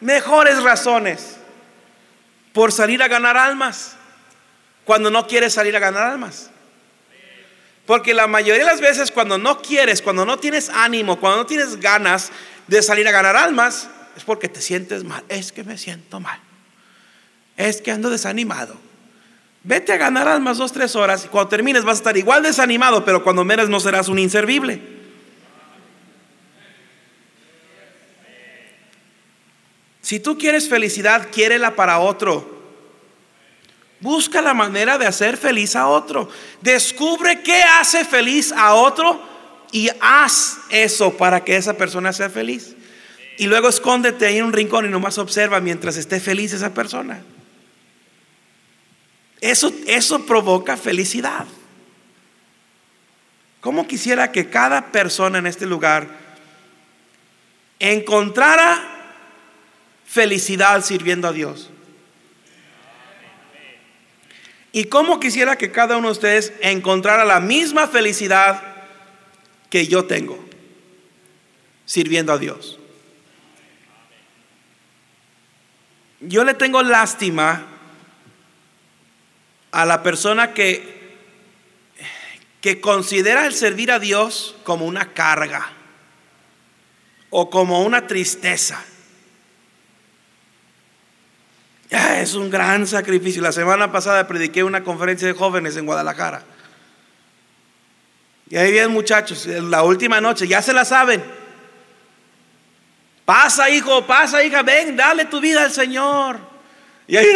mejores 0.00 0.62
razones 0.62 1.36
por 2.52 2.72
salir 2.72 3.02
a 3.02 3.08
ganar 3.08 3.36
almas. 3.36 3.92
cuando 4.86 5.10
no 5.10 5.26
quieres 5.26 5.52
salir 5.52 5.74
a 5.74 5.80
ganar 5.80 6.04
almas. 6.04 6.48
Porque 7.86 8.14
la 8.14 8.26
mayoría 8.26 8.64
de 8.64 8.70
las 8.70 8.80
veces 8.80 9.12
cuando 9.12 9.38
no 9.38 9.62
quieres, 9.62 10.02
cuando 10.02 10.26
no 10.26 10.38
tienes 10.38 10.68
ánimo, 10.68 11.20
cuando 11.20 11.38
no 11.38 11.46
tienes 11.46 11.80
ganas 11.80 12.32
de 12.66 12.82
salir 12.82 13.06
a 13.06 13.12
ganar 13.12 13.36
almas, 13.36 13.88
es 14.16 14.24
porque 14.24 14.48
te 14.48 14.60
sientes 14.60 15.04
mal. 15.04 15.22
Es 15.28 15.52
que 15.52 15.62
me 15.62 15.78
siento 15.78 16.18
mal. 16.18 16.40
Es 17.56 17.80
que 17.80 17.92
ando 17.92 18.10
desanimado. 18.10 18.76
Vete 19.62 19.92
a 19.92 19.96
ganar 19.96 20.28
almas 20.28 20.58
dos, 20.58 20.72
tres 20.72 20.96
horas 20.96 21.24
y 21.24 21.28
cuando 21.28 21.48
termines 21.48 21.84
vas 21.84 21.96
a 21.96 22.00
estar 22.00 22.16
igual 22.16 22.42
desanimado, 22.42 23.04
pero 23.04 23.22
cuando 23.22 23.44
menos 23.44 23.68
no 23.68 23.80
serás 23.80 24.08
un 24.08 24.18
inservible. 24.18 24.80
Si 30.02 30.20
tú 30.20 30.38
quieres 30.38 30.68
felicidad, 30.68 31.28
quiérela 31.32 31.74
para 31.74 31.98
otro. 31.98 32.55
Busca 34.00 34.42
la 34.42 34.54
manera 34.54 34.98
de 34.98 35.06
hacer 35.06 35.36
feliz 35.36 35.74
a 35.74 35.88
otro. 35.88 36.28
Descubre 36.60 37.42
qué 37.42 37.62
hace 37.62 38.04
feliz 38.04 38.52
a 38.52 38.74
otro 38.74 39.20
y 39.72 39.88
haz 40.00 40.58
eso 40.70 41.16
para 41.16 41.42
que 41.42 41.56
esa 41.56 41.74
persona 41.74 42.12
sea 42.12 42.28
feliz. 42.28 42.76
Y 43.38 43.46
luego 43.46 43.68
escóndete 43.68 44.26
ahí 44.26 44.38
en 44.38 44.44
un 44.44 44.52
rincón 44.52 44.86
y 44.86 44.88
nomás 44.88 45.18
observa 45.18 45.60
mientras 45.60 45.96
esté 45.96 46.20
feliz 46.20 46.52
esa 46.52 46.72
persona. 46.72 47.22
Eso, 49.40 49.72
eso 49.86 50.24
provoca 50.24 50.76
felicidad. 50.76 51.46
¿Cómo 53.60 53.86
quisiera 53.86 54.32
que 54.32 54.48
cada 54.48 54.92
persona 54.92 55.38
en 55.38 55.46
este 55.46 55.66
lugar 55.66 56.08
encontrara 57.78 58.80
felicidad 60.06 60.82
sirviendo 60.84 61.28
a 61.28 61.32
Dios? 61.32 61.70
Y 64.76 64.84
cómo 64.84 65.20
quisiera 65.20 65.56
que 65.56 65.72
cada 65.72 65.96
uno 65.96 66.08
de 66.08 66.12
ustedes 66.12 66.52
encontrara 66.60 67.24
la 67.24 67.40
misma 67.40 67.88
felicidad 67.88 68.62
que 69.70 69.86
yo 69.86 70.04
tengo 70.04 70.38
sirviendo 71.86 72.30
a 72.30 72.36
Dios. 72.36 72.78
Yo 76.20 76.44
le 76.44 76.52
tengo 76.52 76.82
lástima 76.82 77.64
a 79.70 79.86
la 79.86 80.02
persona 80.02 80.52
que, 80.52 81.16
que 82.60 82.78
considera 82.78 83.46
el 83.46 83.54
servir 83.54 83.90
a 83.90 83.98
Dios 83.98 84.56
como 84.62 84.84
una 84.84 85.14
carga 85.14 85.72
o 87.30 87.48
como 87.48 87.80
una 87.80 88.06
tristeza. 88.06 88.84
Es 91.90 92.34
un 92.34 92.50
gran 92.50 92.86
sacrificio. 92.86 93.42
La 93.42 93.52
semana 93.52 93.92
pasada 93.92 94.26
prediqué 94.26 94.64
una 94.64 94.82
conferencia 94.82 95.28
de 95.28 95.34
jóvenes 95.34 95.76
en 95.76 95.84
Guadalajara. 95.86 96.42
Y 98.48 98.56
ahí 98.56 98.70
vienen 98.70 98.92
muchachos, 98.92 99.46
la 99.46 99.82
última 99.82 100.20
noche, 100.20 100.46
ya 100.46 100.62
se 100.62 100.72
la 100.72 100.84
saben. 100.84 101.20
Pasa, 103.24 103.68
hijo, 103.70 104.06
pasa, 104.06 104.44
hija, 104.44 104.62
ven, 104.62 104.96
dale 104.96 105.24
tu 105.24 105.40
vida 105.40 105.64
al 105.64 105.72
Señor. 105.72 106.38
Y 107.08 107.16
ahí. 107.16 107.26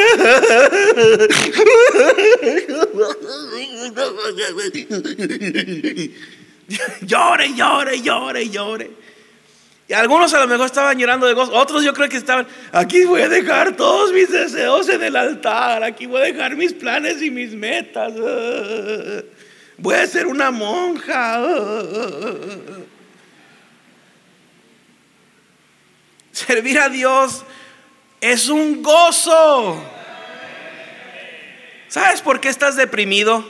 llore, 7.03 7.53
llore, 7.55 8.01
llore, 8.01 8.49
llore. 8.49 8.91
Y 9.91 9.93
algunos 9.93 10.33
a 10.35 10.39
lo 10.39 10.47
mejor 10.47 10.67
estaban 10.67 10.97
llorando 10.97 11.27
de 11.27 11.33
gozo, 11.35 11.53
otros 11.53 11.83
yo 11.83 11.93
creo 11.93 12.09
que 12.09 12.19
estaban, 12.19 12.47
aquí 12.71 13.03
voy 13.03 13.23
a 13.23 13.29
dejar 13.29 13.75
todos 13.75 14.13
mis 14.13 14.31
deseos 14.31 14.89
en 14.89 15.03
el 15.03 15.17
altar, 15.17 15.83
aquí 15.83 16.07
voy 16.07 16.21
a 16.21 16.25
dejar 16.27 16.55
mis 16.55 16.73
planes 16.73 17.21
y 17.21 17.29
mis 17.29 17.53
metas. 17.55 18.13
Voy 19.79 19.97
a 19.97 20.07
ser 20.07 20.29
una 20.29 20.53
monja. 20.53 21.43
Servir 26.31 26.79
a 26.79 26.89
Dios 26.89 27.43
es 28.21 28.49
un 28.49 28.83
gozo. 28.85 29.83
¿Sabes 31.89 32.21
por 32.21 32.39
qué 32.41 32.49
estás 32.49 32.77
deprimido? 32.77 33.45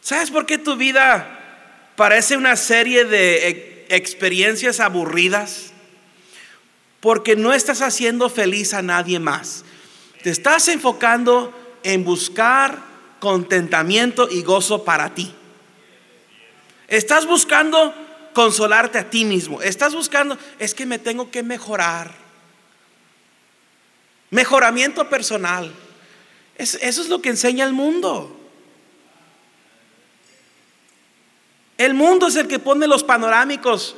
¿Sabes 0.00 0.32
por 0.32 0.46
qué 0.46 0.58
tu 0.58 0.74
vida 0.76 1.38
parece 1.94 2.36
una 2.36 2.56
serie 2.56 3.04
de 3.04 3.77
experiencias 3.88 4.80
aburridas 4.80 5.72
porque 7.00 7.36
no 7.36 7.52
estás 7.52 7.82
haciendo 7.82 8.28
feliz 8.28 8.74
a 8.74 8.82
nadie 8.82 9.18
más. 9.18 9.64
Te 10.22 10.30
estás 10.30 10.68
enfocando 10.68 11.52
en 11.82 12.04
buscar 12.04 12.82
contentamiento 13.20 14.28
y 14.30 14.42
gozo 14.42 14.84
para 14.84 15.14
ti. 15.14 15.32
Estás 16.88 17.26
buscando 17.26 17.94
consolarte 18.32 18.98
a 18.98 19.10
ti 19.10 19.24
mismo. 19.24 19.62
Estás 19.62 19.94
buscando, 19.94 20.38
es 20.58 20.74
que 20.74 20.86
me 20.86 20.98
tengo 20.98 21.30
que 21.30 21.42
mejorar. 21.42 22.14
Mejoramiento 24.30 25.08
personal. 25.08 25.72
eso 26.56 26.78
es 26.80 27.08
lo 27.08 27.22
que 27.22 27.30
enseña 27.30 27.64
el 27.64 27.72
mundo. 27.72 28.37
El 31.78 31.94
mundo 31.94 32.26
es 32.26 32.36
el 32.36 32.48
que 32.48 32.58
pone 32.58 32.88
los 32.88 33.04
panorámicos 33.04 33.94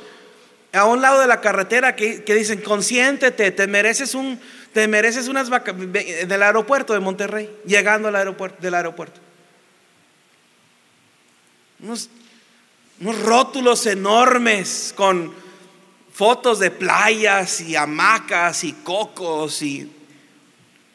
a 0.71 0.85
un 0.85 1.01
lado 1.01 1.19
de 1.19 1.27
la 1.27 1.41
carretera 1.41 1.95
que, 1.95 2.23
dicen, 2.27 2.61
consiéntete, 2.61 3.51
te 3.51 3.67
mereces 3.67 4.15
un, 4.15 4.39
te 4.71 4.87
mereces 4.87 5.27
unas 5.27 5.49
vacas 5.49 5.75
del 5.77 6.43
aeropuerto 6.43 6.93
de 6.93 6.99
Monterrey, 6.99 7.49
llegando 7.65 8.07
al 8.07 8.15
aeropuerto, 8.15 8.61
del 8.61 8.75
aeropuerto. 8.75 9.19
Unos, 11.81 12.09
unos 12.99 13.19
rótulos 13.23 13.85
enormes 13.87 14.93
con 14.95 15.33
fotos 16.13 16.59
de 16.59 16.69
playas 16.69 17.61
y 17.61 17.75
hamacas 17.75 18.63
y 18.63 18.73
cocos 18.73 19.61
y 19.63 19.91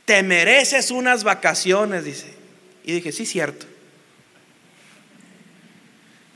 te 0.05 0.23
mereces 0.23 0.93
unas 0.93 1.25
vacaciones, 1.25 2.05
dice. 2.05 2.33
Y 2.85 2.93
dije, 2.93 3.11
sí, 3.11 3.27
cierto. 3.27 3.67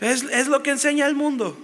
Es, 0.00 0.48
lo 0.48 0.62
que 0.62 0.70
enseña 0.70 1.06
el 1.06 1.14
mundo. 1.14 1.56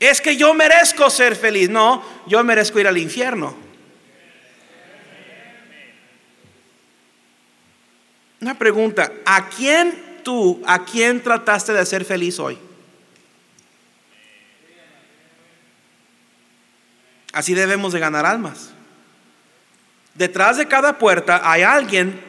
Es 0.00 0.20
que 0.20 0.36
yo 0.36 0.54
merezco 0.54 1.08
ser 1.08 1.36
feliz. 1.36 1.70
No, 1.70 2.04
yo 2.26 2.42
merezco 2.42 2.80
ir 2.80 2.88
al 2.88 2.98
infierno. 2.98 3.56
Una 8.40 8.58
pregunta, 8.58 9.10
¿a 9.24 9.48
quién 9.48 10.20
tú, 10.22 10.62
a 10.66 10.84
quién 10.84 11.22
trataste 11.22 11.72
de 11.72 11.80
hacer 11.80 12.04
feliz 12.04 12.38
hoy? 12.38 12.58
Así 17.32 17.54
debemos 17.54 17.92
de 17.92 18.00
ganar 18.00 18.26
almas. 18.26 18.70
Detrás 20.14 20.56
de 20.56 20.68
cada 20.68 20.98
puerta 20.98 21.40
hay 21.50 21.62
alguien 21.62 22.20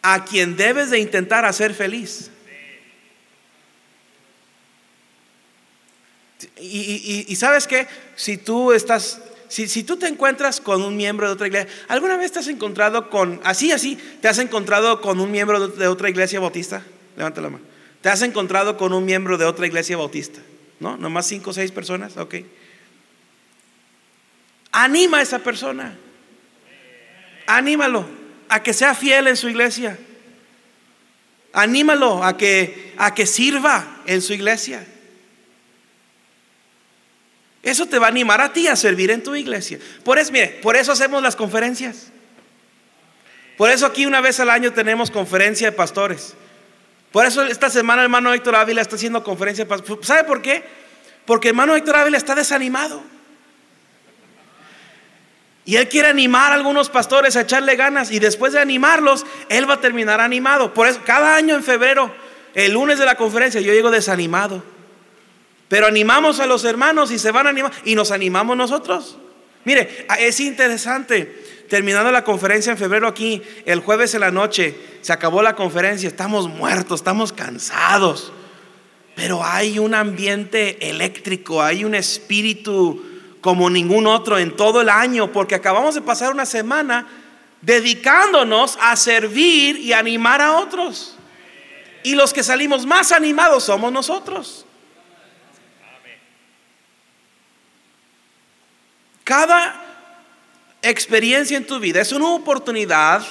a 0.00 0.24
quien 0.24 0.56
debes 0.56 0.90
de 0.90 0.98
intentar 0.98 1.44
hacer 1.44 1.74
feliz. 1.74 2.30
Y, 6.60 7.34
sabes 7.36 7.66
que 7.66 7.86
si 8.16 8.36
tú 8.36 8.72
estás, 8.72 9.20
si, 9.48 9.82
tú 9.82 9.96
te 9.96 10.06
encuentras 10.06 10.60
con 10.60 10.82
un 10.82 10.96
miembro 10.96 11.26
de 11.26 11.34
otra 11.34 11.46
iglesia, 11.46 11.70
¿alguna 11.88 12.16
vez 12.16 12.32
te 12.32 12.38
has 12.38 12.48
encontrado 12.48 13.10
con, 13.10 13.40
así, 13.44 13.72
así, 13.72 13.98
te 14.20 14.28
has 14.28 14.38
encontrado 14.38 15.00
con 15.00 15.20
un 15.20 15.30
miembro 15.30 15.68
de 15.68 15.86
otra 15.88 16.08
iglesia 16.08 16.40
bautista? 16.40 16.82
Levanta 17.16 17.40
la 17.40 17.50
mano. 17.50 17.64
¿Te 18.00 18.08
has 18.08 18.22
encontrado 18.22 18.76
con 18.76 18.92
un 18.92 19.04
miembro 19.04 19.38
de 19.38 19.44
otra 19.44 19.66
iglesia 19.66 19.96
bautista? 19.96 20.40
¿No? 20.80 20.96
¿Nomás 20.96 21.26
cinco 21.26 21.50
o 21.50 21.52
seis 21.52 21.70
personas? 21.70 22.16
Ok. 22.16 22.34
Anima 24.72 25.18
a 25.18 25.22
esa 25.22 25.38
persona. 25.38 25.96
Anímalo 27.46 28.04
a 28.48 28.62
que 28.62 28.72
sea 28.72 28.94
fiel 28.94 29.28
en 29.28 29.36
su 29.36 29.48
iglesia. 29.48 29.98
Anímalo 31.52 32.24
a 32.24 32.36
que, 32.36 32.94
a 32.96 33.14
que 33.14 33.26
sirva 33.26 34.02
en 34.06 34.20
su 34.20 34.32
iglesia. 34.32 34.84
Eso 37.62 37.86
te 37.86 37.98
va 37.98 38.06
a 38.06 38.10
animar 38.10 38.40
a 38.40 38.52
ti 38.52 38.66
a 38.66 38.74
servir 38.74 39.10
en 39.10 39.22
tu 39.22 39.34
iglesia. 39.36 39.78
Por 40.04 40.18
eso, 40.18 40.32
mire, 40.32 40.58
por 40.62 40.76
eso 40.76 40.92
hacemos 40.92 41.22
las 41.22 41.36
conferencias. 41.36 42.08
Por 43.56 43.70
eso 43.70 43.86
aquí 43.86 44.04
una 44.06 44.20
vez 44.20 44.40
al 44.40 44.50
año 44.50 44.72
tenemos 44.72 45.10
conferencia 45.10 45.70
de 45.70 45.76
pastores. 45.76 46.34
Por 47.12 47.26
eso 47.26 47.44
esta 47.44 47.70
semana 47.70 48.02
el 48.02 48.06
hermano 48.06 48.32
Héctor 48.32 48.56
Ávila 48.56 48.82
está 48.82 48.96
haciendo 48.96 49.22
conferencia 49.22 49.64
de 49.64 49.68
pastores. 49.68 50.06
¿Sabe 50.06 50.24
por 50.24 50.42
qué? 50.42 50.64
Porque 51.24 51.48
el 51.48 51.52
hermano 51.52 51.76
Héctor 51.76 51.96
Ávila 51.96 52.16
está 52.16 52.34
desanimado. 52.34 53.02
Y 55.64 55.76
él 55.76 55.88
quiere 55.88 56.08
animar 56.08 56.50
a 56.50 56.56
algunos 56.56 56.90
pastores 56.90 57.36
a 57.36 57.42
echarle 57.42 57.76
ganas. 57.76 58.10
Y 58.10 58.18
después 58.18 58.52
de 58.52 58.60
animarlos, 58.60 59.24
él 59.48 59.68
va 59.70 59.74
a 59.74 59.80
terminar 59.80 60.20
animado. 60.20 60.74
Por 60.74 60.88
eso, 60.88 61.00
cada 61.04 61.36
año 61.36 61.54
en 61.54 61.62
febrero, 61.62 62.12
el 62.54 62.72
lunes 62.72 62.98
de 62.98 63.04
la 63.04 63.14
conferencia, 63.14 63.60
yo 63.60 63.72
llego 63.72 63.92
desanimado. 63.92 64.64
Pero 65.72 65.86
animamos 65.86 66.38
a 66.38 66.44
los 66.44 66.66
hermanos 66.66 67.10
y 67.12 67.18
se 67.18 67.30
van 67.30 67.46
a 67.46 67.48
animar 67.48 67.72
y 67.86 67.94
nos 67.94 68.10
animamos 68.10 68.54
nosotros. 68.58 69.16
Mire, 69.64 70.06
es 70.18 70.38
interesante. 70.40 71.64
terminando 71.66 72.12
la 72.12 72.24
conferencia 72.24 72.72
en 72.72 72.76
febrero 72.76 73.08
aquí, 73.08 73.40
el 73.64 73.80
jueves 73.80 74.12
en 74.12 74.20
la 74.20 74.30
noche, 74.30 74.78
se 75.00 75.14
acabó 75.14 75.40
la 75.40 75.56
conferencia, 75.56 76.10
estamos 76.10 76.46
muertos, 76.46 77.00
estamos 77.00 77.32
cansados. 77.32 78.34
Pero 79.14 79.42
hay 79.42 79.78
un 79.78 79.94
ambiente 79.94 80.90
eléctrico, 80.90 81.62
hay 81.62 81.86
un 81.86 81.94
espíritu 81.94 83.02
como 83.40 83.70
ningún 83.70 84.06
otro 84.06 84.38
en 84.38 84.54
todo 84.54 84.82
el 84.82 84.90
año, 84.90 85.32
porque 85.32 85.54
acabamos 85.54 85.94
de 85.94 86.02
pasar 86.02 86.34
una 86.34 86.44
semana 86.44 87.06
dedicándonos 87.62 88.76
a 88.78 88.94
servir 88.94 89.78
y 89.78 89.94
animar 89.94 90.42
a 90.42 90.58
otros. 90.58 91.16
Y 92.02 92.14
los 92.14 92.34
que 92.34 92.42
salimos 92.42 92.84
más 92.84 93.10
animados 93.10 93.64
somos 93.64 93.90
nosotros. 93.90 94.66
Cada 99.32 99.74
experiencia 100.82 101.56
en 101.56 101.66
tu 101.66 101.80
vida 101.80 102.02
es 102.02 102.12
una 102.12 102.28
oportunidad 102.28 103.26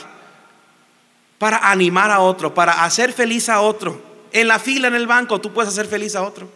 para 1.37 1.57
animar 1.69 2.09
a 2.09 2.21
otro, 2.21 2.55
para 2.55 2.83
hacer 2.83 3.13
feliz 3.13 3.49
a 3.49 3.61
otro. 3.61 4.01
En 4.31 4.47
la 4.47 4.57
fila, 4.57 4.87
en 4.87 4.95
el 4.95 5.05
banco, 5.05 5.39
tú 5.39 5.53
puedes 5.53 5.71
hacer 5.71 5.85
feliz 5.85 6.15
a 6.15 6.23
otro. 6.23 6.49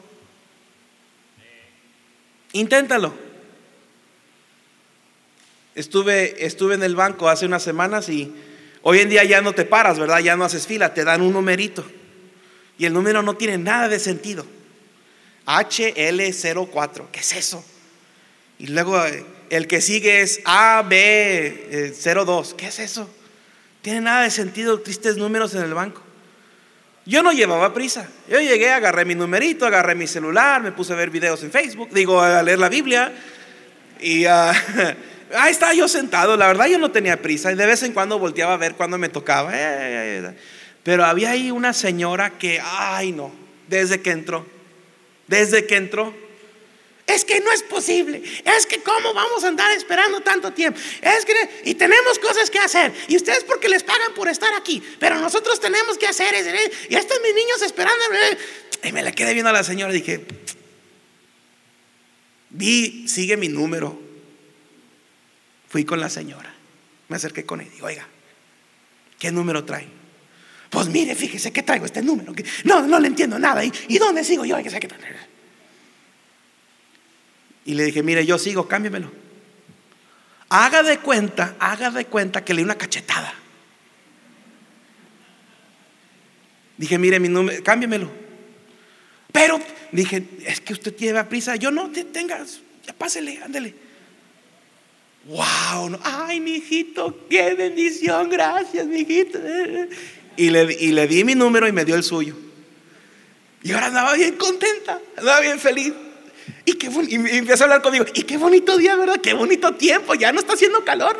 Inténtalo. 2.54 3.14
Estuve, 5.76 6.44
estuve 6.44 6.74
en 6.74 6.82
el 6.82 6.96
banco 6.96 7.30
hace 7.30 7.46
unas 7.46 7.62
semanas 7.62 8.10
y 8.10 8.34
hoy 8.82 8.98
en 8.98 9.10
día 9.10 9.24
ya 9.26 9.42
no 9.42 9.54
te 9.54 9.66
paras, 9.66 10.00
¿verdad? 10.00 10.22
Ya 10.22 10.36
no 10.36 10.46
haces 10.46 10.66
fila, 10.66 10.96
te 10.96 11.04
dan 11.04 11.22
un 11.22 11.34
numerito. 11.34 11.86
Y 12.80 12.88
el 12.88 12.94
número 12.94 13.22
no 13.22 13.36
tiene 13.36 13.60
nada 13.60 13.90
de 13.90 14.00
sentido. 14.00 14.44
HL04, 15.46 17.12
¿qué 17.12 17.20
es 17.20 17.34
eso? 17.34 17.64
Y 18.58 18.68
luego 18.68 19.06
eh, 19.06 19.35
el 19.50 19.68
que 19.68 19.82
sigue 19.82 20.22
es 20.22 20.44
AB02, 20.44 22.56
¿qué 22.56 22.68
es 22.68 22.80
eso? 22.80 23.10
Tiene 23.82 24.02
nada 24.02 24.24
de 24.24 24.32
sentido, 24.32 24.82
tristes 24.82 25.18
números 25.18 25.54
en 25.54 25.64
el 25.64 25.74
banco. 25.74 26.02
Yo 27.06 27.22
no 27.22 27.32
llevaba 27.32 27.74
prisa. 27.74 28.10
Yo 28.28 28.40
llegué, 28.40 28.72
agarré 28.72 29.06
mi 29.06 29.14
numerito, 29.14 29.66
agarré 29.66 29.94
mi 29.94 30.08
celular, 30.08 30.64
me 30.64 30.72
puse 30.72 30.94
a 30.94 30.96
ver 30.96 31.12
videos 31.12 31.44
en 31.44 31.52
Facebook, 31.52 31.90
digo, 31.92 32.20
a 32.20 32.42
leer 32.42 32.58
la 32.58 32.70
Biblia. 32.70 33.14
Y 34.02 34.26
uh, 34.26 34.30
ahí 35.36 35.52
estaba 35.52 35.76
yo 35.76 35.88
sentado. 35.88 36.36
La 36.36 36.48
verdad, 36.48 36.66
yo 36.66 36.80
no 36.80 36.90
tenía 36.90 37.22
prisa. 37.22 37.52
Y 37.52 37.56
de 37.56 37.68
vez 37.68 37.84
en 37.84 37.94
cuando 37.94 38.18
volteaba 38.18 38.54
a 38.54 38.58
ver 38.58 38.74
cuando 38.74 38.98
me 38.98 39.10
tocaba. 39.10 39.54
Pero 40.82 41.06
había 41.06 41.32
ahí 41.32 41.52
una 41.52 41.74
señora 41.74 42.40
que, 42.40 42.60
ay, 42.64 43.12
no, 43.12 43.32
desde 43.68 44.02
que 44.02 44.10
entró, 44.10 44.48
desde 45.28 45.68
que 45.68 45.78
entró, 45.78 46.12
es 47.08 47.24
que 47.24 47.40
no 47.40 47.52
es 47.52 47.62
posible. 47.64 48.22
Es 48.44 48.66
que 48.66 48.82
cómo 48.82 49.14
vamos 49.14 49.44
a 49.44 49.50
andar 49.50 49.72
esperando 49.72 50.22
tanto 50.22 50.52
tiempo. 50.54 50.80
Es 51.02 51.26
que 51.26 51.34
y 51.66 51.76
tenemos 51.76 52.18
cosas 52.20 52.50
que 52.50 52.60
hacer. 52.60 52.94
Y 53.08 53.16
ustedes 53.16 53.44
porque 53.44 53.70
les 53.70 53.84
pagan 53.84 54.14
por 54.16 54.28
estar 54.28 54.54
aquí, 54.56 54.82
pero 55.00 55.20
nosotros 55.20 55.60
tenemos 55.60 55.98
que 55.98 56.08
hacer. 56.08 56.34
Y 56.90 56.96
estos 56.96 57.20
mis 57.22 57.36
niños 57.36 57.62
esperando. 57.62 58.04
Y 58.84 58.92
me 58.92 59.04
le 59.04 59.14
quedé 59.14 59.34
viendo 59.34 59.50
a 59.50 59.54
la 59.54 59.64
señora 59.64 59.94
y 59.94 59.98
dije, 59.98 60.26
vi, 62.50 63.08
sigue 63.08 63.38
mi 63.38 63.50
número. 63.50 64.00
Fui 65.70 65.86
con 65.86 66.00
la 66.00 66.10
señora. 66.10 66.56
Me 67.08 67.18
acerqué 67.18 67.46
con 67.46 67.62
ella. 67.62 67.72
Digo, 67.72 67.86
oiga, 67.86 68.08
¿qué 69.20 69.32
número 69.32 69.64
trae? 69.64 69.88
Pues 70.72 70.88
mire, 70.88 71.14
fíjese 71.14 71.54
que 71.54 71.62
traigo 71.62 71.86
este 71.86 72.02
número. 72.02 72.34
No, 72.64 72.82
no 72.88 73.00
le 73.00 73.08
entiendo 73.08 73.38
nada. 73.38 73.64
¿Y, 73.64 73.98
dónde 74.00 74.24
sigo 74.24 74.44
yo? 74.44 74.56
Oiga, 74.56 74.80
¿qué 74.80 74.88
y 77.66 77.74
le 77.74 77.84
dije, 77.84 78.04
mire, 78.04 78.26
yo 78.26 78.38
sigo, 78.38 78.68
cámbiamelo. 78.68 79.12
Haga 80.50 80.84
de 80.84 81.00
cuenta, 81.00 81.56
haga 81.60 81.90
de 81.90 82.06
cuenta 82.06 82.46
que 82.46 82.54
le 82.54 82.60
di 82.60 82.64
una 82.64 82.78
cachetada. 82.78 83.34
Dije, 86.78 87.00
mire, 87.00 87.20
mi 87.20 87.28
número, 87.28 87.64
cámbiamelo. 87.64 88.12
Pero 89.32 89.60
dije, 89.92 90.24
es 90.46 90.62
que 90.62 90.74
usted 90.74 90.96
lleva 90.96 91.28
prisa. 91.28 91.56
Yo 91.56 91.72
no, 91.72 91.90
te 91.90 92.06
ya 92.86 92.94
pásele, 92.94 93.42
ándele. 93.44 93.74
Wow, 95.26 96.00
ay, 96.04 96.40
mi 96.40 96.52
hijito, 96.58 97.26
qué 97.28 97.56
bendición, 97.56 98.30
gracias, 98.30 98.86
mi 98.86 99.00
hijito. 99.00 99.40
Y 100.38 100.52
le, 100.52 100.72
y 100.72 100.92
le 100.92 101.08
di 101.08 101.24
mi 101.24 101.34
número 101.34 101.68
y 101.68 101.72
me 101.72 101.84
dio 101.84 101.96
el 101.96 102.04
suyo. 102.04 102.36
Y 103.64 103.72
ahora 103.72 103.88
andaba 103.88 104.14
bien 104.14 104.36
contenta, 104.36 105.02
andaba 105.18 105.40
bien 105.40 105.60
feliz. 105.60 105.94
Y, 106.68 106.74
qué 106.74 106.88
y 106.88 107.38
empieza 107.38 107.64
a 107.64 107.66
hablar 107.66 107.84
conmigo. 107.84 108.06
Y 108.14 108.24
qué 108.24 108.38
bonito 108.38 108.76
día, 108.78 108.96
¿verdad? 108.96 109.22
Qué 109.22 109.36
bonito 109.36 109.76
tiempo. 109.76 110.16
Ya 110.16 110.32
no 110.32 110.40
está 110.40 110.54
haciendo 110.54 110.84
calor. 110.84 111.16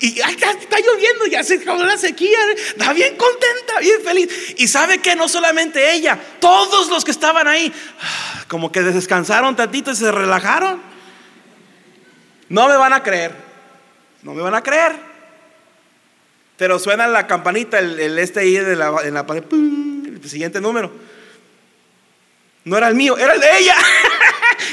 Y 0.00 0.14
ya 0.14 0.26
está 0.28 0.78
lloviendo. 0.80 1.26
Ya 1.30 1.44
se 1.44 1.56
acabó 1.56 1.84
la 1.84 1.98
sequía. 1.98 2.38
Está 2.56 2.94
bien 2.94 3.14
contenta, 3.16 3.78
bien 3.80 4.00
feliz. 4.02 4.54
Y 4.56 4.66
sabe 4.66 4.98
que 4.98 5.14
no 5.14 5.28
solamente 5.28 5.92
ella, 5.92 6.18
todos 6.40 6.88
los 6.88 7.04
que 7.04 7.10
estaban 7.10 7.46
ahí, 7.46 7.70
como 8.48 8.72
que 8.72 8.80
descansaron 8.80 9.54
tantito 9.54 9.90
y 9.90 9.96
se 9.96 10.10
relajaron. 10.10 10.80
No 12.48 12.66
me 12.66 12.76
van 12.76 12.94
a 12.94 13.02
creer. 13.02 13.32
No 14.22 14.32
me 14.32 14.40
van 14.40 14.54
a 14.54 14.62
creer. 14.62 14.96
Pero 16.56 16.78
suena 16.78 17.06
la 17.06 17.26
campanita, 17.26 17.78
el, 17.78 18.18
este 18.18 18.40
ahí 18.40 18.56
de 18.56 18.76
la, 18.76 18.94
en 19.04 19.12
la 19.12 19.26
pared. 19.26 19.44
El 19.52 20.22
siguiente 20.26 20.58
número. 20.58 20.90
No 22.64 22.76
era 22.78 22.88
el 22.88 22.94
mío, 22.94 23.16
era 23.18 23.34
el 23.34 23.40
de 23.40 23.58
ella. 23.58 23.76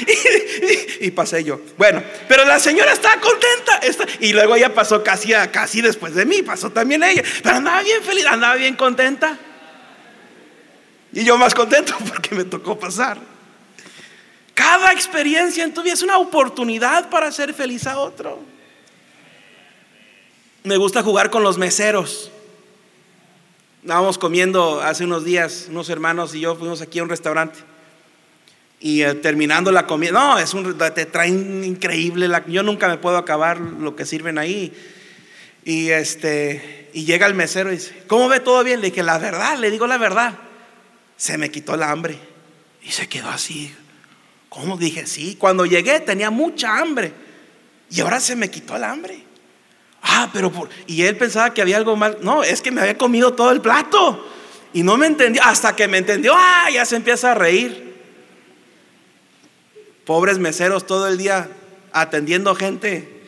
y, 1.00 1.10
pasé 1.10 1.44
yo. 1.44 1.60
Bueno, 1.76 2.02
pero 2.28 2.44
la 2.44 2.58
señora 2.58 2.92
estaba 2.92 3.20
contenta. 3.20 3.80
y 4.20 4.32
luego 4.32 4.56
ella 4.56 4.72
pasó 4.72 5.02
casi, 5.02 5.32
casi 5.52 5.80
después 5.80 6.14
de 6.14 6.24
mí, 6.24 6.42
pasó 6.42 6.70
también 6.70 7.02
ella. 7.02 7.22
Pero 7.42 7.56
andaba 7.56 7.82
bien 7.82 8.02
feliz, 8.02 8.26
andaba 8.26 8.54
bien 8.56 8.76
contenta. 8.76 9.38
Y 11.12 11.24
yo 11.24 11.38
más 11.38 11.54
contento 11.54 11.94
porque 12.08 12.34
me 12.34 12.44
tocó 12.44 12.78
pasar. 12.78 13.18
Cada 14.54 14.92
experiencia 14.92 15.64
en 15.64 15.74
tu 15.74 15.82
vida 15.82 15.94
es 15.94 16.02
una 16.02 16.18
oportunidad 16.18 17.10
para 17.10 17.26
hacer 17.26 17.54
feliz 17.54 17.86
a 17.86 17.98
otro. 17.98 18.40
Me 20.62 20.76
gusta 20.76 21.02
jugar 21.02 21.30
con 21.30 21.42
los 21.42 21.58
meseros. 21.58 22.30
Estábamos 23.82 24.16
comiendo 24.16 24.80
hace 24.80 25.04
unos 25.04 25.24
días, 25.24 25.66
unos 25.68 25.90
hermanos 25.90 26.34
y 26.34 26.40
yo 26.40 26.56
fuimos 26.56 26.80
aquí 26.80 27.00
a 27.00 27.02
un 27.02 27.10
restaurante. 27.10 27.58
Y 28.84 29.02
eh, 29.02 29.14
terminando 29.14 29.72
la 29.72 29.86
comida, 29.86 30.12
no, 30.12 30.38
es 30.38 30.52
un, 30.52 30.76
te 30.76 31.06
traen 31.06 31.64
increíble, 31.64 32.28
yo 32.48 32.62
nunca 32.62 32.86
me 32.86 32.98
puedo 32.98 33.16
acabar 33.16 33.58
lo 33.58 33.96
que 33.96 34.04
sirven 34.04 34.36
ahí. 34.36 34.74
Y, 35.64 35.88
este, 35.88 36.90
y 36.92 37.06
llega 37.06 37.26
el 37.26 37.32
mesero 37.32 37.72
y 37.72 37.76
dice, 37.76 38.02
¿cómo 38.06 38.28
ve 38.28 38.40
todo 38.40 38.62
bien? 38.62 38.82
Le 38.82 38.90
dije, 38.90 39.02
la 39.02 39.16
verdad, 39.16 39.56
le 39.56 39.70
digo 39.70 39.86
la 39.86 39.96
verdad. 39.96 40.34
Se 41.16 41.38
me 41.38 41.50
quitó 41.50 41.76
el 41.76 41.82
hambre. 41.82 42.18
Y 42.82 42.90
se 42.90 43.08
quedó 43.08 43.30
así. 43.30 43.74
¿Cómo? 44.50 44.76
Dije, 44.76 45.06
sí, 45.06 45.36
cuando 45.36 45.64
llegué 45.64 46.00
tenía 46.00 46.28
mucha 46.28 46.76
hambre. 46.76 47.14
Y 47.88 48.02
ahora 48.02 48.20
se 48.20 48.36
me 48.36 48.50
quitó 48.50 48.76
el 48.76 48.84
hambre. 48.84 49.24
Ah, 50.02 50.28
pero 50.30 50.52
por... 50.52 50.68
Y 50.86 51.04
él 51.04 51.16
pensaba 51.16 51.54
que 51.54 51.62
había 51.62 51.78
algo 51.78 51.96
mal. 51.96 52.18
No, 52.20 52.44
es 52.44 52.60
que 52.60 52.70
me 52.70 52.82
había 52.82 52.98
comido 52.98 53.32
todo 53.32 53.50
el 53.50 53.62
plato. 53.62 54.30
Y 54.74 54.82
no 54.82 54.98
me 54.98 55.06
entendió. 55.06 55.42
Hasta 55.42 55.74
que 55.74 55.88
me 55.88 55.96
entendió, 55.96 56.34
ah, 56.36 56.68
ya 56.70 56.84
se 56.84 56.96
empieza 56.96 57.32
a 57.32 57.34
reír. 57.34 57.83
Pobres 60.04 60.38
meseros 60.38 60.86
todo 60.86 61.08
el 61.08 61.16
día 61.16 61.48
atendiendo 61.92 62.54
gente 62.54 63.22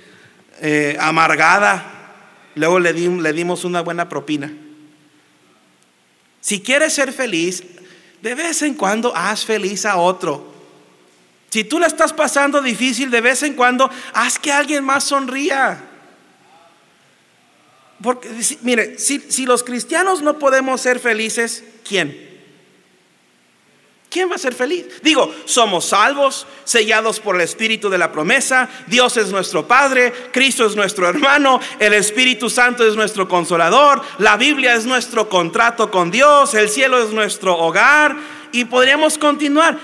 eh, 0.60 0.96
amargada. 1.00 1.92
Luego 2.54 2.78
le, 2.80 2.92
dimos 2.92 3.64
una 3.64 3.80
buena 3.80 4.08
propina. 4.08 4.52
Si 6.40 6.60
quieres 6.60 6.92
ser 6.92 7.12
feliz, 7.12 7.62
de 8.22 8.34
vez 8.34 8.62
en 8.62 8.74
cuando 8.74 9.14
haz 9.14 9.44
feliz 9.44 9.86
a 9.86 9.96
otro. 9.96 10.54
Si 11.50 11.64
tú 11.64 11.78
le 11.78 11.86
estás 11.86 12.12
pasando 12.12 12.60
difícil, 12.60 13.10
de 13.10 13.20
vez 13.20 13.42
en 13.42 13.54
cuando 13.54 13.90
haz 14.12 14.38
que 14.38 14.52
alguien 14.52 14.84
más 14.84 15.04
sonría. 15.04 15.82
Porque, 18.02 18.28
mire, 18.62 18.98
si 18.98 19.46
los 19.46 19.62
cristianos 19.62 20.20
no 20.22 20.38
podemos 20.38 20.80
ser 20.80 20.98
felices, 20.98 21.64
¿quién? 21.86 22.25
¿Quién 24.16 24.30
va 24.30 24.36
a 24.36 24.38
ser 24.38 24.54
feliz? 24.54 24.86
Digo, 25.02 25.30
somos 25.44 25.84
salvos, 25.84 26.46
sellados 26.64 27.20
por 27.20 27.34
el 27.34 27.42
Espíritu 27.42 27.90
de 27.90 27.98
la 27.98 28.12
promesa, 28.12 28.66
Dios 28.86 29.18
es 29.18 29.28
nuestro 29.28 29.68
Padre, 29.68 30.10
Cristo 30.32 30.64
es 30.64 30.74
nuestro 30.74 31.06
hermano, 31.06 31.60
el 31.78 31.92
Espíritu 31.92 32.48
Santo 32.48 32.88
es 32.88 32.96
nuestro 32.96 33.28
consolador, 33.28 34.00
la 34.16 34.38
Biblia 34.38 34.72
es 34.72 34.86
nuestro 34.86 35.28
contrato 35.28 35.90
con 35.90 36.10
Dios, 36.10 36.54
el 36.54 36.70
cielo 36.70 37.04
es 37.04 37.10
nuestro 37.10 37.58
hogar 37.58 38.16
y 38.52 38.64
podríamos 38.64 39.18
continuar. 39.18 39.78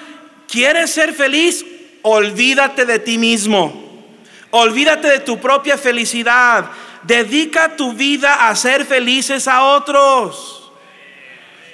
¿Quieres 0.49 0.91
ser 0.91 1.13
feliz? 1.13 1.63
Olvídate 2.01 2.87
de 2.87 3.01
ti 3.01 3.19
mismo, 3.19 4.09
olvídate 4.51 5.09
de 5.09 5.21
tu 5.21 5.43
propia 5.43 5.77
felicidad, 5.77 6.71
dedica 7.03 7.77
tu 7.77 7.93
vida 7.93 8.49
a 8.49 8.57
ser 8.57 8.87
felices 8.87 9.47
a 9.47 9.63
otros. 9.63 10.62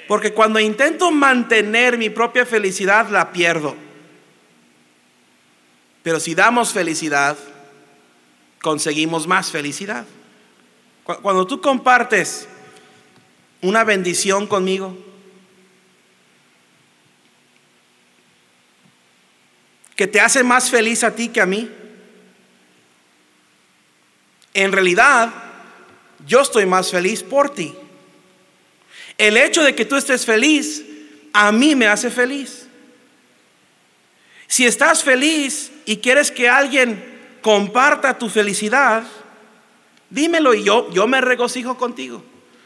Porque 0.09 0.33
cuando 0.33 0.59
intento 0.59 1.11
mantener 1.11 1.95
mi 1.95 2.09
propia 2.09 2.43
felicidad, 2.43 3.09
la 3.09 3.31
pierdo. 3.31 3.75
Pero 6.01 6.19
si 6.19 6.33
damos 6.33 6.73
felicidad, 6.73 7.37
conseguimos 8.59 9.27
más 9.27 9.51
felicidad. 9.51 10.07
Cuando 11.03 11.45
tú 11.45 11.61
compartes 11.61 12.49
una 13.61 13.83
bendición 13.83 14.47
conmigo, 14.47 14.97
que 19.95 20.07
te 20.07 20.19
hace 20.19 20.43
más 20.43 20.71
feliz 20.71 21.03
a 21.03 21.13
ti 21.13 21.27
que 21.27 21.41
a 21.41 21.45
mí, 21.45 21.69
en 24.55 24.71
realidad 24.71 25.31
yo 26.25 26.41
estoy 26.41 26.65
más 26.65 26.89
feliz 26.89 27.21
por 27.21 27.51
ti. 27.51 27.75
El 29.19 29.35
hecho 29.35 29.63
de 29.63 29.75
que 29.75 29.83
tú 29.83 29.97
estés 29.97 30.25
feliz 30.25 30.83
a 31.33 31.51
mí 31.51 31.75
me 31.75 31.87
hace 31.87 32.09
feliz. 32.09 32.67
Si 34.47 34.65
estás 34.65 35.03
feliz 35.03 35.71
y 35.85 35.97
quieres 35.97 36.31
que 36.31 36.49
alguien 36.49 37.03
comparta 37.41 38.17
tu 38.17 38.29
felicidad, 38.29 39.03
dímelo 40.09 40.53
y 40.53 40.63
yo, 40.63 40.89
yo 40.91 41.05
me 41.05 41.19
regocijo 41.19 41.77
contigo. 41.77 42.23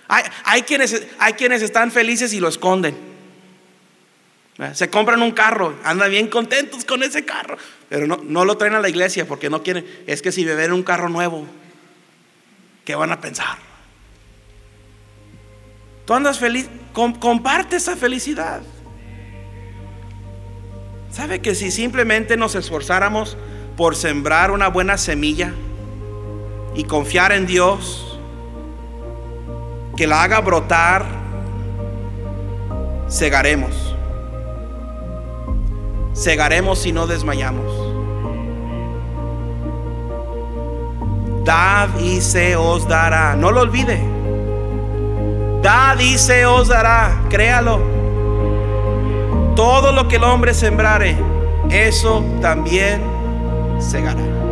Hay, 0.07 0.61
quienes, 0.61 1.07
hay 1.17 1.33
quienes 1.33 1.63
están 1.63 1.91
felices 1.91 2.31
y 2.33 2.39
lo 2.39 2.47
esconden. 2.47 2.95
Se 4.73 4.91
compran 4.91 5.23
un 5.23 5.31
carro, 5.31 5.75
andan 5.83 6.11
bien 6.11 6.27
contentos 6.27 6.85
con 6.85 7.01
ese 7.01 7.25
carro, 7.25 7.57
pero 7.89 8.05
no, 8.05 8.19
no 8.23 8.45
lo 8.45 8.57
traen 8.57 8.75
a 8.75 8.79
la 8.79 8.89
iglesia 8.89 9.27
porque 9.27 9.49
no 9.49 9.63
quieren. 9.63 10.03
Es 10.05 10.21
que 10.21 10.31
si 10.31 10.45
beber 10.45 10.71
un 10.71 10.83
carro 10.83 11.09
nuevo, 11.09 11.47
¿qué 12.85 12.93
van 12.93 13.11
a 13.11 13.19
pensar? 13.19 13.72
Tú 16.05 16.13
andas 16.13 16.39
feliz, 16.39 16.69
comparte 16.93 17.77
esa 17.77 17.95
felicidad. 17.95 18.61
¿Sabe 21.11 21.41
que 21.41 21.55
si 21.55 21.71
simplemente 21.71 22.37
nos 22.37 22.55
esforzáramos 22.55 23.37
por 23.77 23.95
sembrar 23.95 24.51
una 24.51 24.67
buena 24.67 24.97
semilla 24.97 25.53
y 26.75 26.83
confiar 26.85 27.31
en 27.31 27.45
Dios, 27.45 28.19
que 29.95 30.07
la 30.07 30.23
haga 30.23 30.41
brotar, 30.41 31.05
segaremos. 33.07 33.95
Segaremos 36.13 36.79
si 36.79 36.91
no 36.91 37.07
desmayamos. 37.07 37.71
Dad 41.43 41.89
y 41.99 42.21
se 42.21 42.55
os 42.55 42.87
dará. 42.87 43.35
No 43.35 43.51
lo 43.51 43.61
olvide. 43.61 44.01
Dad 45.63 45.97
y 45.99 46.17
se 46.17 46.45
os 46.45 46.67
dará. 46.67 47.21
Créalo. 47.29 47.79
Todo 49.55 49.93
lo 49.93 50.09
que 50.09 50.17
el 50.17 50.23
hombre 50.25 50.53
sembrare, 50.53 51.17
eso 51.69 52.23
también 52.41 53.01
segará. 53.79 54.42